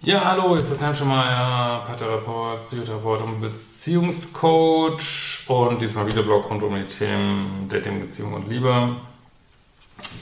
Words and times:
Ja, 0.00 0.24
hallo, 0.24 0.54
ist 0.54 0.70
das 0.70 0.80
Herr 0.80 0.94
Schemeier, 0.94 1.82
Paartherapeut, 1.84 2.64
Psychotherapeut 2.64 3.20
und 3.20 3.40
Beziehungscoach 3.40 5.44
und 5.48 5.82
diesmal 5.82 6.06
wieder 6.06 6.22
Blog 6.22 6.48
rund 6.48 6.62
um 6.62 6.72
die 6.76 6.84
Themen 6.84 7.68
Dating, 7.68 8.00
Beziehung 8.00 8.34
und 8.34 8.48
Liebe. 8.48 8.94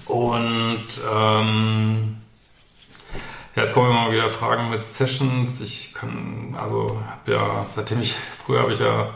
Und 0.06 0.80
ähm, 1.14 2.16
ja, 3.54 3.62
jetzt 3.62 3.74
kommen 3.74 3.90
immer 3.90 4.10
wieder 4.10 4.30
Fragen 4.30 4.70
mit 4.70 4.86
Sessions. 4.86 5.60
Ich 5.60 5.92
kann, 5.92 6.56
also 6.58 6.98
hab 7.06 7.28
ja, 7.28 7.66
seitdem 7.68 8.00
ich, 8.00 8.14
früher 8.14 8.62
habe 8.62 8.72
ich 8.72 8.78
ja 8.78 9.10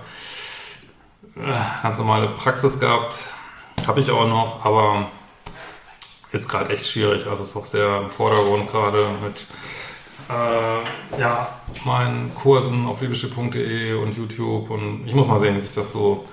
äh, 1.37 1.83
ganz 1.83 1.97
normale 1.97 2.29
Praxis 2.29 2.79
gehabt, 2.79 3.33
habe 3.87 4.01
ich 4.01 4.11
auch 4.11 4.29
noch, 4.29 4.63
aber 4.63 5.09
ist 6.33 6.51
gerade 6.51 6.75
echt 6.75 6.85
schwierig. 6.85 7.27
Also 7.27 7.45
ist 7.45 7.57
doch 7.57 7.65
sehr 7.65 8.03
im 8.03 8.11
Vordergrund 8.11 8.71
gerade 8.71 9.07
mit 9.23 9.47
äh, 10.31 11.21
ja, 11.21 11.49
meinen 11.85 12.33
Kursen 12.35 12.87
auf 12.87 13.01
liebeschiff.de 13.01 13.95
und 13.95 14.17
YouTube 14.17 14.71
und 14.71 15.03
ich 15.07 15.15
muss 15.15 15.27
mal 15.27 15.39
sehen, 15.39 15.55
wie 15.57 15.61
sich 15.61 15.75
das 15.75 15.93
so 15.93 16.25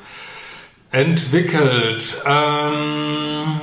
entwickelt. 0.92 2.24
Ähm, 2.26 3.60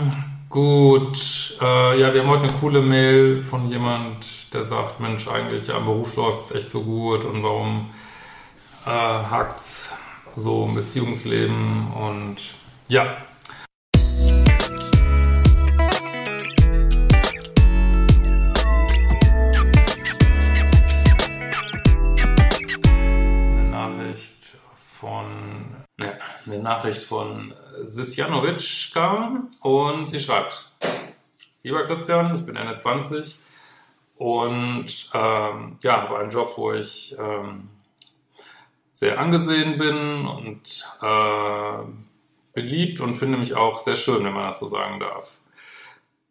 gut, 0.48 1.58
äh, 1.60 2.00
ja, 2.00 2.12
wir 2.12 2.22
haben 2.22 2.28
heute 2.28 2.44
eine 2.44 2.52
coole 2.52 2.80
Mail 2.80 3.42
von 3.42 3.68
jemand, 3.70 4.52
der 4.52 4.64
sagt, 4.64 5.00
Mensch, 5.00 5.28
eigentlich 5.28 5.68
ja, 5.68 5.78
im 5.78 5.84
Beruf 5.84 6.16
läuft 6.16 6.44
es 6.44 6.52
echt 6.52 6.70
so 6.70 6.82
gut 6.82 7.24
und 7.24 7.42
warum 7.42 7.90
äh, 8.86 8.90
hakt's 8.90 9.94
so 10.36 10.66
im 10.68 10.74
Beziehungsleben 10.74 11.92
und 11.92 12.36
ja, 12.88 13.06
Nachricht 26.64 27.02
von 27.02 27.54
Sisjanovic 27.84 28.90
kam 28.92 29.50
und 29.60 30.08
sie 30.08 30.18
schreibt: 30.18 30.72
Lieber 31.62 31.84
Christian, 31.84 32.34
ich 32.34 32.44
bin 32.44 32.56
Ende 32.56 32.74
20 32.74 33.38
und 34.16 35.10
ähm, 35.14 35.78
ja, 35.82 36.02
habe 36.02 36.18
einen 36.18 36.30
Job, 36.30 36.54
wo 36.56 36.72
ich 36.72 37.14
ähm, 37.18 37.68
sehr 38.92 39.20
angesehen 39.20 39.78
bin 39.78 40.26
und 40.26 40.86
äh, 41.02 41.84
beliebt 42.54 43.00
und 43.00 43.16
finde 43.16 43.38
mich 43.38 43.54
auch 43.54 43.80
sehr 43.80 43.96
schön, 43.96 44.24
wenn 44.24 44.32
man 44.32 44.46
das 44.46 44.60
so 44.60 44.66
sagen 44.66 45.00
darf. 45.00 45.40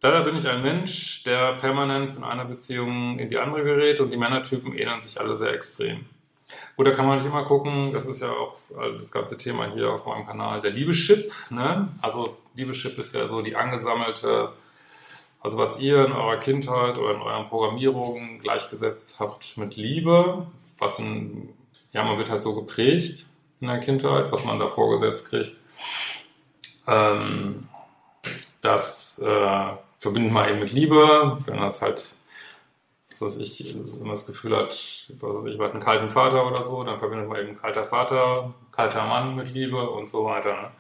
Leider 0.02 0.24
bin 0.24 0.36
ich 0.36 0.50
ein 0.50 0.64
Mensch, 0.64 1.24
der 1.24 1.54
permanent 1.54 2.10
von 2.10 2.24
einer 2.24 2.46
Beziehung 2.46 3.20
in 3.20 3.30
die 3.30 3.38
andere 3.38 3.64
gerät 3.64 4.02
und 4.02 4.10
die 4.10 4.18
Männertypen 4.18 4.74
ähneln 4.74 5.00
sich 5.00 5.22
alle 5.22 5.36
sehr 5.36 5.54
extrem. 5.54 6.06
Gut, 6.76 6.88
da 6.88 6.92
kann 6.92 7.06
man 7.06 7.18
nicht 7.18 7.28
immer 7.28 7.44
gucken, 7.44 7.94
das 7.94 8.08
ist 8.08 8.22
ja 8.22 8.30
auch 8.32 8.56
also 8.78 8.98
das 8.98 9.12
ganze 9.12 9.38
Thema 9.38 9.72
hier 9.72 9.92
auf 9.92 10.06
meinem 10.06 10.26
Kanal, 10.26 10.62
der 10.62 10.72
Liebeschip. 10.72 11.32
Ne? 11.50 11.90
Also 12.02 12.38
Liebeschip 12.56 12.98
ist 12.98 13.14
ja 13.14 13.28
so 13.28 13.42
die 13.42 13.56
angesammelte, 13.56 14.54
also 15.40 15.58
was 15.58 15.80
ihr 15.80 16.06
in 16.06 16.12
eurer 16.12 16.38
Kindheit 16.38 16.98
oder 16.98 17.16
in 17.16 17.22
euren 17.22 17.48
Programmierungen 17.48 18.40
gleichgesetzt 18.40 19.20
habt 19.20 19.58
mit 19.58 19.76
Liebe, 19.76 20.48
was 20.80 21.00
in, 21.00 21.50
ja, 21.92 22.04
man 22.04 22.18
wird 22.18 22.32
halt 22.32 22.44
so 22.44 22.56
geprägt 22.56 23.28
in 23.60 23.68
der 23.68 23.80
Kindheit, 23.80 24.32
was 24.32 24.46
man 24.46 24.60
da 24.60 24.68
vorgesetzt 24.68 25.30
kriegt. 25.30 25.58
Ähm, 26.88 27.68
das 28.62 29.20
äh, 29.20 29.68
verbindet 30.00 30.34
man 30.34 30.50
eben 30.50 30.60
mit 30.60 30.74
Liebe, 30.74 31.38
wenn 31.46 31.58
das 31.58 31.82
halt 31.82 32.16
was 33.22 33.22
weiß 33.22 33.38
ich, 33.38 33.76
wenn 33.76 34.00
man 34.00 34.10
das 34.10 34.26
Gefühl 34.26 34.56
hat, 34.56 35.08
was 35.20 35.36
weiß 35.36 35.46
ich, 35.46 35.58
man 35.58 35.68
hat 35.68 35.74
einen 35.74 35.84
kalten 35.84 36.10
Vater 36.10 36.48
oder 36.48 36.64
so, 36.64 36.84
dann 36.84 37.00
verbindet 37.00 37.28
man 37.28 37.40
eben 37.40 37.58
kalter 37.58 37.84
Vater, 37.84 38.54
kalter 38.72 39.06
Mann 39.06 39.36
mit 39.36 39.54
Liebe 39.54 39.90
und 39.90 40.10
so 40.10 40.26
weiter. 40.26 40.72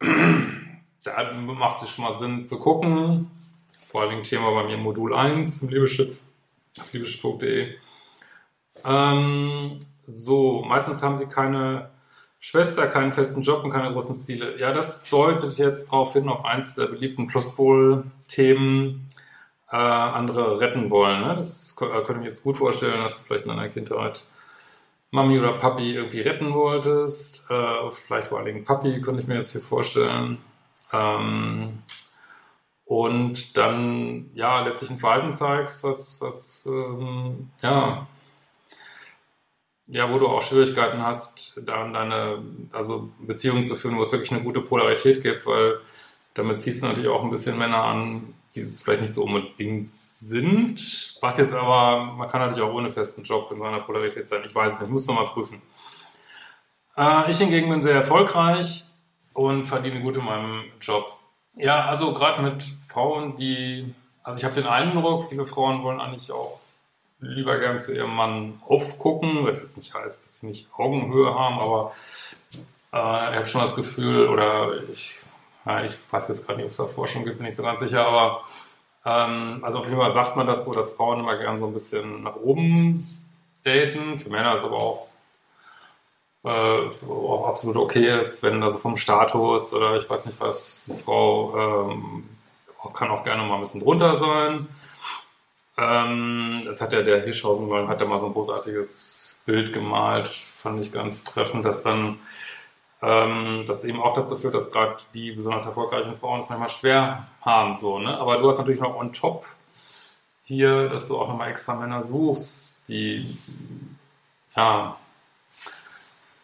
Ne? 0.00 0.42
Da 1.04 1.32
macht 1.32 1.84
es 1.84 1.90
schon 1.90 2.04
mal 2.04 2.16
Sinn 2.16 2.42
zu 2.42 2.58
gucken. 2.58 3.30
Vor 3.86 4.08
Dingen 4.08 4.24
Thema 4.24 4.50
bei 4.50 4.64
mir 4.64 4.76
Modul 4.76 5.14
1 5.14 5.62
im 5.62 5.68
Liebeschip, 5.68 6.18
auf 6.80 6.92
liebeschip.de. 6.92 7.76
Ähm, 8.84 9.78
so, 10.08 10.62
meistens 10.62 11.04
haben 11.04 11.14
sie 11.14 11.26
keine 11.26 11.90
Schwester, 12.38 12.86
keinen 12.86 13.12
festen 13.12 13.42
Job 13.42 13.64
und 13.64 13.70
keine 13.70 13.92
großen 13.92 14.14
Ziele. 14.14 14.58
Ja, 14.58 14.72
das 14.72 15.08
deutet 15.08 15.58
jetzt 15.58 15.92
darauf 15.92 16.12
hin, 16.12 16.28
auf 16.28 16.44
eins 16.44 16.74
der 16.74 16.86
beliebten 16.86 17.26
Pluspol-Themen, 17.26 19.08
äh, 19.70 19.76
andere 19.76 20.60
retten 20.60 20.90
wollen. 20.90 21.22
Ne? 21.22 21.34
Das 21.36 21.76
äh, 21.80 21.84
könnte 21.84 22.12
ich 22.12 22.18
mir 22.18 22.28
jetzt 22.28 22.42
gut 22.42 22.56
vorstellen, 22.56 23.02
dass 23.02 23.18
du 23.18 23.24
vielleicht 23.24 23.44
in 23.44 23.50
deiner 23.50 23.68
Kindheit 23.68 24.22
Mami 25.10 25.38
oder 25.38 25.54
Papi 25.54 25.94
irgendwie 25.94 26.20
retten 26.20 26.52
wolltest. 26.52 27.50
Äh, 27.50 27.90
vielleicht 27.90 28.28
vor 28.28 28.38
allen 28.38 28.46
Dingen 28.46 28.64
Papi, 28.64 29.00
könnte 29.00 29.22
ich 29.22 29.28
mir 29.28 29.36
jetzt 29.36 29.52
hier 29.52 29.60
vorstellen. 29.60 30.38
Ähm, 30.92 31.82
und 32.84 33.56
dann 33.56 34.30
ja 34.34 34.60
letztlich 34.60 34.90
ein 34.90 34.98
Verhalten 34.98 35.34
zeigst, 35.34 35.82
was, 35.82 36.20
was 36.20 36.64
ähm, 36.66 37.50
ja, 37.60 38.06
ja, 39.88 40.12
wo 40.12 40.18
du 40.18 40.26
auch 40.26 40.42
Schwierigkeiten 40.42 41.02
hast, 41.02 41.60
da 41.64 41.88
deine 41.88 42.42
also 42.72 43.08
Beziehungen 43.20 43.64
zu 43.64 43.76
führen, 43.76 43.96
wo 43.96 44.02
es 44.02 44.12
wirklich 44.12 44.32
eine 44.32 44.42
gute 44.42 44.60
Polarität 44.60 45.22
gibt, 45.22 45.46
weil 45.46 45.80
damit 46.34 46.60
ziehst 46.60 46.82
du 46.82 46.88
natürlich 46.88 47.08
auch 47.08 47.22
ein 47.22 47.30
bisschen 47.30 47.58
Männer 47.58 47.84
an, 47.84 48.34
die 48.56 48.62
es 48.62 48.82
vielleicht 48.82 49.02
nicht 49.02 49.14
so 49.14 49.24
unbedingt 49.24 49.88
sind. 49.88 51.18
Was 51.20 51.38
jetzt 51.38 51.54
aber, 51.54 52.12
man 52.14 52.28
kann 52.28 52.40
natürlich 52.40 52.64
auch 52.64 52.74
ohne 52.74 52.90
festen 52.90 53.22
Job 53.22 53.50
in 53.52 53.60
seiner 53.60 53.80
Polarität 53.80 54.28
sein. 54.28 54.42
Ich 54.46 54.54
weiß 54.54 54.74
es 54.74 54.80
nicht, 54.80 54.88
ich 54.88 54.92
muss 54.92 55.06
nochmal 55.06 55.26
prüfen. 55.26 55.62
Äh, 56.96 57.30
ich 57.30 57.38
hingegen 57.38 57.68
bin 57.68 57.82
sehr 57.82 57.94
erfolgreich 57.94 58.84
und 59.34 59.64
verdiene 59.64 60.00
gut 60.00 60.16
in 60.16 60.24
meinem 60.24 60.64
Job. 60.80 61.16
Ja, 61.54 61.86
also 61.86 62.12
gerade 62.14 62.42
mit 62.42 62.64
Frauen, 62.88 63.36
die, 63.36 63.94
also 64.22 64.38
ich 64.38 64.44
habe 64.44 64.54
den 64.54 64.66
Eindruck, 64.66 65.28
viele 65.28 65.46
Frauen 65.46 65.82
wollen 65.82 66.00
eigentlich 66.00 66.32
auch 66.32 66.58
lieber 67.20 67.58
gern 67.58 67.80
zu 67.80 67.94
ihrem 67.94 68.14
Mann 68.14 68.60
aufgucken, 68.66 69.46
was 69.46 69.60
jetzt 69.60 69.76
nicht 69.76 69.94
heißt, 69.94 70.24
dass 70.24 70.40
sie 70.40 70.46
nicht 70.46 70.68
Augenhöhe 70.76 71.34
haben, 71.34 71.58
aber 71.58 71.92
äh, 72.92 73.30
ich 73.30 73.36
habe 73.36 73.46
schon 73.46 73.60
das 73.60 73.74
Gefühl, 73.74 74.28
oder 74.28 74.82
ich, 74.90 75.24
ich 75.84 75.96
weiß 76.10 76.28
jetzt 76.28 76.46
gerade 76.46 76.58
nicht, 76.58 76.66
ob 76.66 76.70
es 76.70 76.76
da 76.76 76.86
Forschung 76.86 77.24
gibt, 77.24 77.38
bin 77.38 77.46
nicht 77.46 77.56
so 77.56 77.62
ganz 77.62 77.80
sicher, 77.80 78.06
aber 78.06 78.42
ähm, 79.04 79.60
also 79.62 79.78
auf 79.78 79.86
jeden 79.86 79.98
Fall 79.98 80.10
sagt 80.10 80.36
man 80.36 80.46
das 80.46 80.64
so, 80.64 80.72
dass 80.72 80.92
Frauen 80.92 81.20
immer 81.20 81.36
gern 81.36 81.58
so 81.58 81.66
ein 81.66 81.74
bisschen 81.74 82.22
nach 82.22 82.36
oben 82.36 83.04
daten. 83.64 84.18
Für 84.18 84.30
Männer 84.30 84.54
ist 84.54 84.64
aber 84.64 84.76
auch, 84.76 85.08
äh, 86.44 86.88
auch 87.08 87.48
absolut 87.48 87.76
okay 87.76 88.18
ist, 88.18 88.42
wenn 88.42 88.62
also 88.62 88.78
vom 88.78 88.96
Status 88.96 89.72
oder 89.72 89.96
ich 89.96 90.08
weiß 90.08 90.26
nicht 90.26 90.40
was, 90.40 90.86
eine 90.88 90.98
Frau 90.98 91.82
ähm, 91.84 92.28
kann 92.94 93.10
auch 93.10 93.24
gerne 93.24 93.42
mal 93.42 93.54
ein 93.54 93.60
bisschen 93.60 93.80
drunter 93.80 94.14
sein. 94.14 94.68
Ähm, 95.78 96.62
das 96.64 96.80
hat 96.80 96.92
ja 96.92 97.02
der 97.02 97.22
Hirschhausen 97.22 97.70
hat 97.88 98.00
ja 98.00 98.06
mal 98.06 98.18
so 98.18 98.26
ein 98.26 98.32
großartiges 98.32 99.42
Bild 99.44 99.72
gemalt, 99.72 100.28
fand 100.28 100.80
ich 100.80 100.92
ganz 100.92 101.24
treffend, 101.24 101.64
dass 101.64 101.82
dann 101.82 102.18
ähm, 103.06 103.64
das 103.66 103.84
eben 103.84 104.02
auch 104.02 104.14
dazu 104.14 104.36
führt, 104.36 104.54
dass 104.54 104.72
gerade 104.72 104.96
die 105.14 105.30
besonders 105.30 105.64
erfolgreichen 105.64 106.16
Frauen 106.16 106.40
es 106.40 106.48
manchmal 106.48 106.70
schwer 106.70 107.28
haben, 107.40 107.76
so, 107.76 108.00
ne? 108.00 108.18
Aber 108.18 108.38
du 108.38 108.48
hast 108.48 108.58
natürlich 108.58 108.80
noch 108.80 108.96
on 108.96 109.12
top 109.12 109.46
hier, 110.42 110.88
dass 110.88 111.06
du 111.06 111.16
auch 111.16 111.28
nochmal 111.28 111.50
extra 111.50 111.76
Männer 111.76 112.02
suchst, 112.02 112.76
die, 112.88 113.24
ja, 114.56 114.96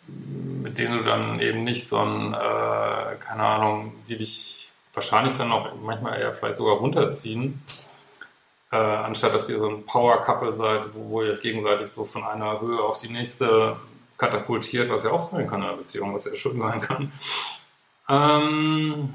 mit 0.07 0.79
denen 0.79 0.99
du 0.99 1.05
dann 1.05 1.41
eben 1.41 1.65
nicht 1.65 1.89
so 1.89 1.99
ein, 1.99 2.33
äh, 2.33 3.17
keine 3.17 3.43
Ahnung, 3.43 3.95
die 4.07 4.17
dich 4.17 4.73
wahrscheinlich 4.95 5.37
dann 5.37 5.51
auch 5.51 5.69
manchmal 5.83 6.21
eher 6.21 6.33
vielleicht 6.33 6.59
sogar 6.59 6.77
runterziehen, 6.77 7.61
äh, 8.71 8.77
anstatt 8.77 9.35
dass 9.35 9.49
ihr 9.49 9.59
so 9.59 9.69
ein 9.69 9.85
Power-Couple 9.85 10.53
seid, 10.53 10.95
wo, 10.95 11.11
wo 11.11 11.23
ihr 11.23 11.33
euch 11.33 11.43
gegenseitig 11.43 11.89
so 11.89 12.05
von 12.05 12.23
einer 12.23 12.61
Höhe 12.61 12.81
auf 12.81 12.99
die 12.99 13.09
nächste 13.09 13.77
katapultiert, 14.23 14.89
was 14.89 15.03
ja 15.05 15.11
auch 15.11 15.23
sein 15.23 15.49
kann 15.49 15.63
in 15.63 15.69
einer 15.69 15.77
Beziehung, 15.77 16.15
was 16.15 16.27
ja 16.27 16.35
schön 16.35 16.59
sein 16.59 16.81
kann. 16.81 17.13
Ähm, 18.09 19.15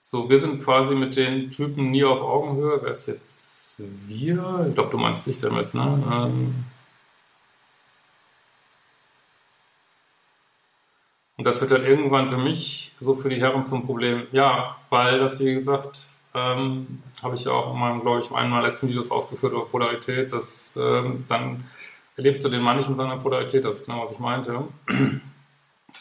So, 0.00 0.30
wir 0.30 0.38
sind 0.38 0.64
quasi 0.64 0.94
mit 0.94 1.16
den 1.16 1.50
Typen 1.50 1.90
nie 1.90 2.02
auf 2.02 2.22
Augenhöhe. 2.22 2.78
Wer 2.80 2.92
ist 2.92 3.08
jetzt 3.08 3.82
wir? 4.06 4.64
Ich 4.66 4.74
glaube, 4.74 4.88
du 4.88 4.96
meinst 4.96 5.26
dich 5.26 5.38
damit, 5.38 5.74
ne? 5.74 6.02
Ähm 6.10 6.64
Und 11.36 11.44
das 11.44 11.60
wird 11.60 11.70
dann 11.70 11.84
irgendwann 11.84 12.30
für 12.30 12.38
mich, 12.38 12.96
so 12.98 13.14
für 13.14 13.28
die 13.28 13.40
Herren 13.40 13.66
zum 13.66 13.84
Problem. 13.84 14.26
Ja, 14.32 14.76
weil 14.88 15.18
das, 15.18 15.38
wie 15.40 15.52
gesagt, 15.52 16.08
ähm, 16.34 17.02
habe 17.22 17.34
ich 17.34 17.44
ja 17.44 17.52
auch 17.52 17.72
in 17.72 17.78
meinem, 17.78 18.00
glaube 18.00 18.20
ich, 18.20 18.30
einen 18.32 18.50
meiner 18.50 18.66
letzten 18.66 18.88
Videos 18.88 19.10
aufgeführt 19.10 19.52
über 19.52 19.66
Polarität, 19.66 20.32
dass 20.32 20.78
ähm, 20.80 21.24
dann 21.28 21.64
erlebst 22.16 22.44
du 22.44 22.48
den 22.48 22.62
Mann 22.62 22.76
nicht 22.76 22.88
in 22.88 22.96
seiner 22.96 23.16
Polarität, 23.16 23.64
das 23.64 23.80
ist 23.80 23.86
genau, 23.86 24.02
was 24.02 24.12
ich 24.12 24.18
meinte. 24.18 24.64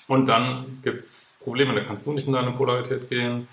Und 0.08 0.26
dann 0.26 0.80
gibt 0.84 1.00
es 1.00 1.40
Probleme, 1.44 1.74
da 1.74 1.82
kannst 1.82 2.06
du 2.08 2.14
nicht 2.14 2.28
in 2.28 2.34
deine 2.34 2.52
Polarität 2.52 3.10
gehen. 3.10 3.48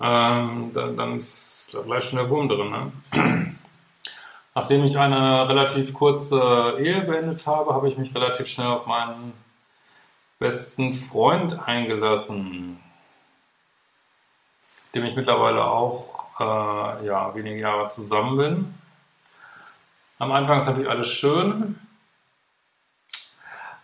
Ähm, 0.00 0.70
dann, 0.72 0.96
dann 0.96 1.16
ist 1.16 1.70
da 1.72 1.80
bleibt 1.80 2.04
schon 2.04 2.18
der 2.18 2.28
Wurm 2.28 2.48
drin. 2.48 2.70
Ne? 2.70 2.92
Nachdem 4.54 4.84
ich 4.84 4.98
eine 4.98 5.48
relativ 5.48 5.94
kurze 5.94 6.76
Ehe 6.78 7.02
beendet 7.02 7.46
habe, 7.46 7.74
habe 7.74 7.88
ich 7.88 7.96
mich 7.96 8.14
relativ 8.14 8.48
schnell 8.48 8.66
auf 8.66 8.86
meinen 8.86 9.32
besten 10.38 10.92
Freund 10.92 11.66
eingelassen, 11.66 12.78
dem 14.94 15.04
ich 15.04 15.16
mittlerweile 15.16 15.64
auch 15.64 16.26
äh, 16.38 17.06
ja, 17.06 17.34
wenige 17.34 17.60
Jahre 17.60 17.88
zusammen 17.88 18.36
bin. 18.36 18.74
Am 20.18 20.32
Anfang 20.32 20.58
ist 20.58 20.66
natürlich 20.66 20.90
alles 20.90 21.08
schön. 21.08 21.78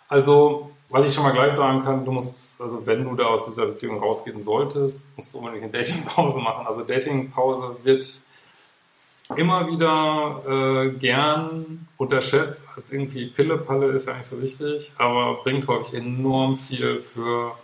Also, 0.09 0.71
was 0.89 1.07
ich 1.07 1.15
schon 1.15 1.25
mal 1.25 1.33
gleich 1.33 1.53
sagen 1.53 1.83
kann, 1.83 2.05
du 2.05 2.13
musst, 2.13 2.61
also 2.61 2.87
wenn 2.87 3.05
du 3.05 3.15
da 3.15 3.27
aus 3.27 3.45
dieser 3.45 3.67
Beziehung 3.67 3.99
rausgehen 3.99 4.43
solltest, 4.43 5.05
musst 5.17 5.35
du 5.35 5.39
unbedingt 5.39 5.65
eine 5.65 5.73
Datingpause 5.73 6.39
machen. 6.41 6.67
Also 6.67 6.83
Datingpause 6.83 7.77
wird 7.83 8.23
immer 9.37 9.67
wieder 9.67 10.43
äh, 10.47 10.91
gern 10.91 11.89
unterschätzt 11.99 12.67
als 12.75 12.91
irgendwie 12.91 13.27
Pille-Palle 13.27 13.89
ist 13.89 14.07
ja 14.07 14.17
nicht 14.17 14.27
so 14.27 14.41
wichtig, 14.41 14.93
aber 14.97 15.43
bringt 15.43 15.67
häufig 15.69 15.95
enorm 15.95 16.57
viel 16.57 17.01
für 17.01 17.55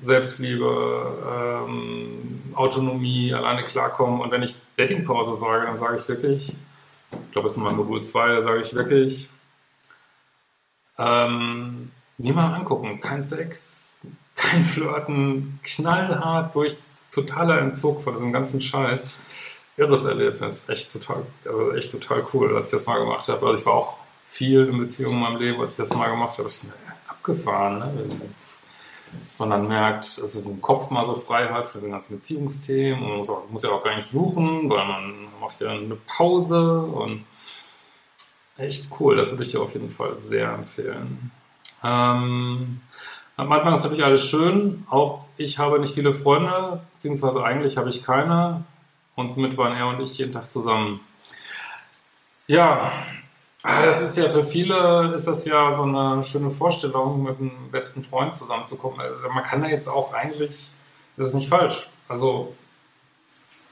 Selbstliebe, 0.00 1.64
ähm, 1.66 2.42
Autonomie, 2.54 3.32
alleine 3.32 3.62
klarkommen. 3.62 4.20
Und 4.20 4.30
wenn 4.30 4.42
ich 4.42 4.56
Datingpause 4.76 5.34
sage, 5.34 5.66
dann 5.66 5.76
sage 5.76 5.96
ich 5.96 6.08
wirklich, 6.08 6.56
ich 7.10 7.32
glaube, 7.32 7.46
das 7.46 7.52
ist 7.52 7.58
in 7.58 7.64
meinem 7.64 7.76
Modul 7.76 8.02
2, 8.02 8.28
da 8.28 8.40
sage 8.40 8.60
ich 8.60 8.74
wirklich, 8.74 9.30
ähm, 10.98 11.90
niemand 12.18 12.54
angucken, 12.54 13.00
kein 13.00 13.24
Sex, 13.24 14.00
kein 14.34 14.64
Flirten, 14.64 15.60
knallhart 15.62 16.54
durch 16.54 16.76
totaler 17.10 17.60
Entzug 17.60 18.02
von 18.02 18.14
diesem 18.14 18.32
ganzen 18.32 18.60
Scheiß. 18.60 19.16
Irres 19.76 20.04
Erlebnis, 20.04 20.68
echt 20.68 20.92
total, 20.92 21.24
also 21.44 21.72
echt 21.72 21.92
total 21.92 22.26
cool, 22.34 22.52
dass 22.52 22.66
ich 22.66 22.72
das 22.72 22.86
mal 22.86 22.98
gemacht 22.98 23.28
habe. 23.28 23.46
Also 23.46 23.60
ich 23.60 23.66
war 23.66 23.74
auch 23.74 23.98
viel 24.24 24.66
in 24.66 24.78
Beziehungen 24.78 25.14
in 25.14 25.20
meinem 25.20 25.38
Leben, 25.38 25.60
als 25.60 25.72
ich 25.72 25.76
das 25.78 25.94
mal 25.96 26.10
gemacht 26.10 26.36
habe. 26.38 26.48
Ich 26.48 26.62
bin 26.62 26.72
abgefahren, 27.06 27.78
ne? 27.78 28.08
Dass 29.24 29.38
man 29.38 29.50
dann 29.50 29.68
merkt, 29.68 30.22
dass 30.22 30.34
man 30.34 30.54
den 30.54 30.60
Kopf 30.60 30.90
mal 30.90 31.04
so 31.04 31.14
frei 31.14 31.48
hat 31.48 31.68
für 31.68 31.78
diese 31.78 31.90
ganzen 31.90 32.16
Beziehungsthemen 32.16 33.02
und 33.04 33.18
muss, 33.18 33.30
auch, 33.30 33.48
muss 33.50 33.62
ja 33.62 33.70
auch 33.70 33.82
gar 33.82 33.94
nicht 33.94 34.06
suchen, 34.06 34.68
weil 34.70 34.86
man 34.86 35.28
macht 35.40 35.60
ja 35.60 35.70
eine 35.70 35.96
Pause 36.06 36.80
und 36.80 37.24
echt 38.56 38.88
cool, 38.98 39.16
das 39.16 39.30
würde 39.30 39.44
ich 39.44 39.52
dir 39.52 39.60
auf 39.60 39.72
jeden 39.72 39.90
Fall 39.90 40.20
sehr 40.20 40.52
empfehlen. 40.52 41.30
Ähm, 41.82 42.80
am 43.36 43.52
Anfang 43.52 43.72
ist 43.72 43.84
natürlich 43.84 44.04
alles 44.04 44.24
schön, 44.24 44.84
auch 44.90 45.26
ich 45.36 45.58
habe 45.58 45.78
nicht 45.78 45.94
viele 45.94 46.12
Freunde, 46.12 46.82
beziehungsweise 46.94 47.44
eigentlich 47.44 47.76
habe 47.76 47.88
ich 47.88 48.02
keine 48.02 48.64
und 49.14 49.34
somit 49.34 49.56
waren 49.56 49.76
er 49.76 49.88
und 49.88 50.00
ich 50.00 50.18
jeden 50.18 50.32
Tag 50.32 50.50
zusammen. 50.50 51.00
Ja, 52.48 52.90
Ah, 53.64 53.84
das 53.84 54.00
ist 54.00 54.16
ja 54.16 54.28
für 54.28 54.44
viele 54.44 55.12
ist 55.14 55.26
das 55.26 55.44
ja 55.44 55.72
so 55.72 55.82
eine 55.82 56.22
schöne 56.22 56.50
Vorstellung, 56.50 57.24
mit 57.24 57.40
einem 57.40 57.70
besten 57.72 58.04
Freund 58.04 58.34
zusammenzukommen. 58.36 59.00
Also 59.00 59.28
man 59.30 59.42
kann 59.42 59.62
da 59.62 59.68
jetzt 59.68 59.88
auch 59.88 60.12
eigentlich, 60.12 60.70
das 61.16 61.28
ist 61.28 61.34
nicht 61.34 61.48
falsch. 61.48 61.88
Also 62.06 62.54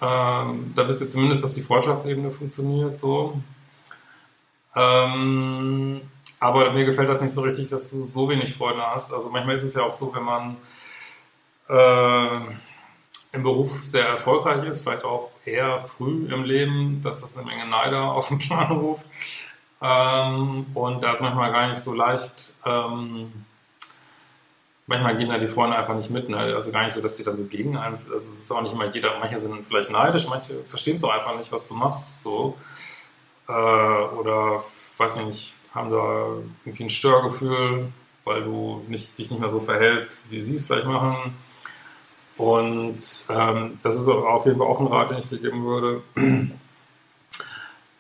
ähm, 0.01 0.73
da 0.75 0.89
wisst 0.89 1.01
ihr 1.03 1.07
zumindest, 1.07 1.45
dass 1.45 1.55
die 1.55 1.63
Freundschaftsebene 1.63 2.31
funktioniert 2.31 2.99
so. 2.99 3.41
Ähm, 4.75 6.03
aber 6.41 6.73
mir 6.73 6.85
gefällt 6.85 7.09
das 7.09 7.23
nicht 7.23 7.33
so 7.33 7.41
richtig, 7.43 7.69
dass 7.71 7.91
du 7.91 8.05
so 8.05 8.29
wenig 8.29 8.55
Freunde 8.55 8.83
hast. 8.87 9.13
Also 9.13 9.31
manchmal 9.31 9.55
ist 9.55 9.63
es 9.63 9.75
ja 9.75 9.83
auch 9.83 9.93
so, 9.93 10.15
wenn 10.15 10.25
man 10.25 10.57
äh, 11.69 12.57
im 13.33 13.43
Beruf 13.43 13.85
sehr 13.85 14.07
erfolgreich 14.07 14.63
ist, 14.65 14.83
vielleicht 14.83 15.05
auch 15.05 15.31
eher 15.45 15.83
früh 15.87 16.27
im 16.33 16.45
Leben, 16.45 17.01
dass 17.03 17.21
das 17.21 17.37
eine 17.37 17.47
Menge 17.47 17.67
Neider 17.67 18.13
auf 18.13 18.29
den 18.29 18.39
Plan 18.39 18.73
ruft. 18.73 19.07
Ähm, 19.81 20.67
und 20.75 21.03
da 21.03 21.11
ist 21.13 21.21
manchmal 21.21 21.53
gar 21.53 21.69
nicht 21.69 21.81
so 21.81 21.93
leicht. 21.93 22.55
Ähm, 22.65 23.33
manchmal 24.87 25.17
gehen 25.19 25.29
da 25.29 25.39
die 25.39 25.49
Freunde 25.49 25.77
einfach 25.77 25.95
nicht 25.95 26.11
mit. 26.11 26.29
Ne? 26.29 26.39
Also 26.39 26.73
gar 26.73 26.85
nicht 26.85 26.95
so, 26.95 27.03
dass 27.03 27.17
die 27.17 27.25
dann 27.25 27.37
so 27.37 27.45
gegen 27.45 27.77
eins. 27.77 28.11
Also 28.11 28.35
es 28.35 28.43
ist 28.45 28.51
auch 28.51 28.63
nicht 28.63 28.73
immer 28.73 28.87
jeder. 28.87 29.19
Manche 29.19 29.37
sind 29.37 29.67
vielleicht 29.67 29.91
neidisch, 29.91 30.27
manche 30.29 30.63
verstehen 30.65 31.03
auch 31.05 31.11
einfach 31.11 31.37
nicht, 31.37 31.53
was 31.53 31.69
du 31.69 31.75
machst. 31.75 32.23
So. 32.23 32.57
Äh, 33.49 33.53
oder 33.53 34.65
weiß 34.97 35.19
ich 35.19 35.27
nicht, 35.27 35.57
haben 35.75 35.91
da 35.91 36.27
irgendwie 36.65 36.85
ein 36.85 36.91
Störgefühl, 36.91 37.89
weil 38.25 38.43
du 38.45 38.83
nicht, 38.89 39.19
dich 39.19 39.31
nicht 39.31 39.41
mehr 39.41 39.51
so 39.51 39.61
verhältst, 39.61 40.31
wie 40.31 40.41
sie 40.41 40.55
es 40.55 40.67
vielleicht 40.67 40.87
machen. 40.87 41.37
Und 42.39 43.01
ähm, 43.31 43.79
das 43.83 43.95
ist 43.95 44.09
auf 44.09 44.47
jeden 44.47 44.59
Fall 44.59 44.67
auch 44.67 44.81
ein 44.81 44.87
Rat, 44.89 45.11
den 45.11 45.19
ich 45.19 45.29
dir 45.29 45.39
geben 45.39 45.65
würde 45.65 46.03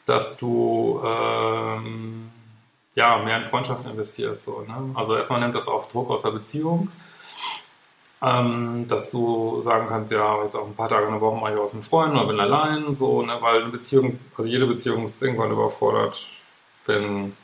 dass 0.07 0.39
du 0.39 1.01
ähm, 1.05 2.31
ja, 2.95 3.19
mehr 3.19 3.37
in 3.37 3.45
Freundschaften 3.45 3.91
investierst. 3.91 4.45
So, 4.45 4.63
ne? 4.63 4.91
Also 4.95 5.17
erstmal 5.17 5.41
nimmt 5.41 5.55
das 5.55 5.69
auch 5.69 5.87
Druck 5.87 6.11
aus 6.11 6.23
der 6.23 6.31
Beziehung. 6.31 6.89
Ähm, 8.23 8.87
dass 8.89 9.11
du 9.11 9.61
sagen 9.61 9.87
kannst, 9.89 10.11
ja, 10.11 10.43
jetzt 10.43 10.57
auch 10.57 10.67
ein 10.67 10.75
paar 10.75 10.89
Tage 10.89 11.05
in 11.05 11.13
der 11.13 11.21
Woche 11.21 11.37
mache 11.37 11.53
ich 11.53 11.59
aus 11.59 11.75
mit 11.75 11.85
Freunden 11.85 12.17
oder 12.17 12.27
bin 12.27 12.41
allein, 12.41 12.95
so, 12.95 13.21
ne? 13.21 13.37
weil 13.41 13.61
eine 13.61 13.71
Beziehung, 13.71 14.19
also 14.35 14.49
jede 14.49 14.67
Beziehung 14.67 15.05
ist 15.05 15.23
irgendwann 15.23 15.53
überfordert, 15.53 16.27
wenn, 16.87 17.37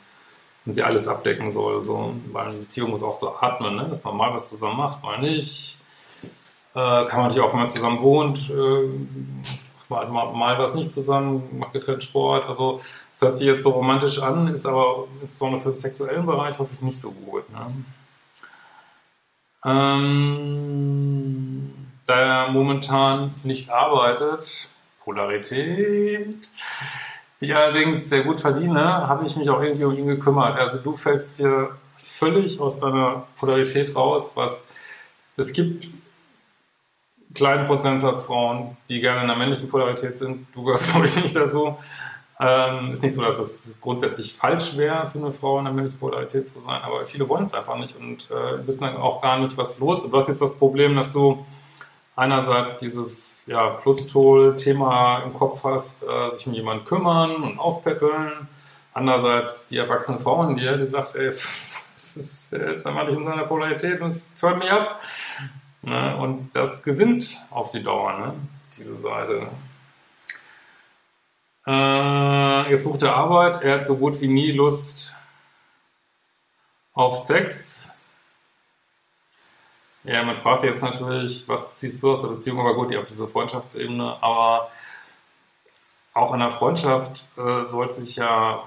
wenn 0.65 0.73
sie 0.73 0.81
alles 0.81 1.07
abdecken 1.07 1.51
soll, 1.51 1.85
so, 1.85 2.15
weil 2.31 2.47
eine 2.47 2.57
Beziehung 2.57 2.89
muss 2.89 3.03
auch 3.03 3.13
so 3.13 3.35
atmen, 3.37 3.75
ne? 3.75 3.87
dass 3.87 4.03
man 4.03 4.17
mal 4.17 4.33
was 4.33 4.49
zusammen 4.49 4.77
macht, 4.77 5.03
mal 5.03 5.19
nicht. 5.19 5.77
Äh, 6.73 7.05
kann 7.05 7.19
man 7.19 7.27
natürlich 7.27 7.47
auch, 7.47 7.53
wenn 7.53 7.59
man 7.59 7.69
zusammen 7.69 8.01
wohnt, 8.01 8.49
äh, 8.49 8.89
mal, 9.89 10.07
mal, 10.07 10.57
was 10.59 10.75
nicht 10.75 10.91
zusammen, 10.91 11.57
macht 11.57 11.73
getrennt 11.73 12.03
Sport. 12.03 12.45
Also 12.45 12.79
es 13.11 13.21
hört 13.21 13.37
sich 13.37 13.47
jetzt 13.47 13.63
so 13.63 13.71
romantisch 13.71 14.21
an, 14.21 14.47
ist 14.47 14.65
aber 14.65 15.07
insbesondere 15.21 15.61
für 15.61 15.69
den 15.69 15.75
sexuellen 15.75 16.25
Bereich 16.25 16.59
hoffe 16.59 16.73
ich 16.73 16.81
nicht 16.81 16.99
so 16.99 17.11
gut. 17.11 17.49
Ne? 17.49 17.83
Ähm, 19.65 20.93
da 22.05 22.19
er 22.19 22.51
momentan 22.51 23.33
nicht 23.43 23.69
arbeitet, 23.69 24.69
Polarität, 25.03 26.47
ich 27.39 27.55
allerdings 27.55 28.09
sehr 28.09 28.23
gut 28.23 28.39
verdiene, 28.39 29.07
habe 29.07 29.25
ich 29.25 29.35
mich 29.35 29.49
auch 29.49 29.61
irgendwie 29.61 29.85
um 29.85 29.97
ihn 29.97 30.07
gekümmert. 30.07 30.55
Also 30.55 30.79
du 30.79 30.95
fällst 30.95 31.37
hier 31.37 31.75
völlig 31.95 32.59
aus 32.59 32.79
deiner 32.79 33.27
Polarität 33.37 33.95
raus, 33.95 34.33
was 34.35 34.65
es 35.35 35.51
gibt 35.51 35.89
kleinen 37.33 37.65
Prozentsatz 37.65 38.23
Frauen, 38.23 38.77
die 38.89 39.01
gerne 39.01 39.21
in 39.21 39.27
der 39.27 39.35
männlichen 39.35 39.69
Polarität 39.69 40.15
sind. 40.15 40.47
Du 40.53 40.63
gehörst, 40.63 40.89
glaube 40.91 41.07
ich, 41.07 41.15
nicht 41.21 41.35
dazu. 41.35 41.77
Ähm, 42.39 42.91
ist 42.91 43.03
nicht 43.03 43.13
so, 43.13 43.21
dass 43.21 43.37
das 43.37 43.77
grundsätzlich 43.79 44.33
falsch 44.33 44.75
wäre, 44.75 45.07
für 45.07 45.19
eine 45.19 45.31
Frau 45.31 45.59
in 45.59 45.65
der 45.65 45.73
männlichen 45.73 45.99
Polarität 45.99 46.47
zu 46.47 46.59
sein, 46.59 46.81
aber 46.81 47.05
viele 47.05 47.29
wollen 47.29 47.45
es 47.45 47.53
einfach 47.53 47.77
nicht 47.77 47.95
und 47.95 48.29
äh, 48.31 48.65
wissen 48.67 48.83
dann 48.85 48.97
auch 48.97 49.21
gar 49.21 49.39
nicht, 49.39 49.55
was 49.55 49.79
los 49.79 50.03
ist. 50.03 50.11
Du 50.11 50.17
hast 50.17 50.27
jetzt 50.29 50.41
das 50.41 50.57
Problem, 50.57 50.95
dass 50.95 51.13
du 51.13 51.45
einerseits 52.15 52.79
dieses 52.79 53.45
ja, 53.45 53.69
Plus-Tool-Thema 53.69 55.19
im 55.19 55.33
Kopf 55.33 55.63
hast, 55.63 56.03
äh, 56.03 56.29
sich 56.31 56.47
um 56.47 56.53
jemanden 56.53 56.85
kümmern 56.85 57.35
und 57.35 57.59
aufpäppeln. 57.59 58.47
Andererseits 58.93 59.67
die 59.67 59.77
erwachsene 59.77 60.19
Frau 60.19 60.43
in 60.47 60.55
dir, 60.55 60.77
die 60.77 60.85
sagt, 60.85 61.15
ey, 61.15 61.29
das 61.93 62.17
ist, 62.17 62.51
der 62.51 62.71
ist 62.71 62.85
nicht 62.85 63.09
in 63.09 63.25
seiner 63.25 63.45
Polarität 63.45 64.01
und 64.01 64.09
es 64.09 64.35
hört 64.41 64.57
mich 64.57 64.71
ab. 64.71 64.99
Ne? 65.83 66.17
Und 66.17 66.51
das 66.53 66.83
gewinnt 66.83 67.37
auf 67.49 67.71
die 67.71 67.83
Dauer, 67.83 68.17
ne? 68.17 68.33
diese 68.75 68.97
Seite. 68.97 69.47
Äh, 71.67 72.71
jetzt 72.71 72.83
sucht 72.83 73.03
er 73.03 73.15
Arbeit. 73.15 73.61
Er 73.61 73.75
hat 73.75 73.85
so 73.85 73.97
gut 73.97 74.19
wie 74.21 74.27
nie 74.27 74.51
Lust 74.51 75.15
auf 76.93 77.17
Sex. 77.17 77.91
Ja, 80.03 80.23
man 80.23 80.35
fragt 80.35 80.61
sich 80.61 80.69
jetzt 80.69 80.83
natürlich, 80.83 81.47
was 81.47 81.79
ziehst 81.79 82.03
du 82.03 82.11
aus 82.11 82.21
der 82.21 82.29
Beziehung? 82.29 82.59
Aber 82.59 82.75
gut, 82.75 82.91
ihr 82.91 82.97
habt 82.97 83.09
diese 83.09 83.27
Freundschaftsebene. 83.27 84.17
Aber 84.21 84.69
auch 86.13 86.33
in 86.33 86.39
der 86.39 86.51
Freundschaft 86.51 87.25
äh, 87.37 87.63
sollte 87.63 87.93
sich 87.93 88.17
ja, 88.17 88.63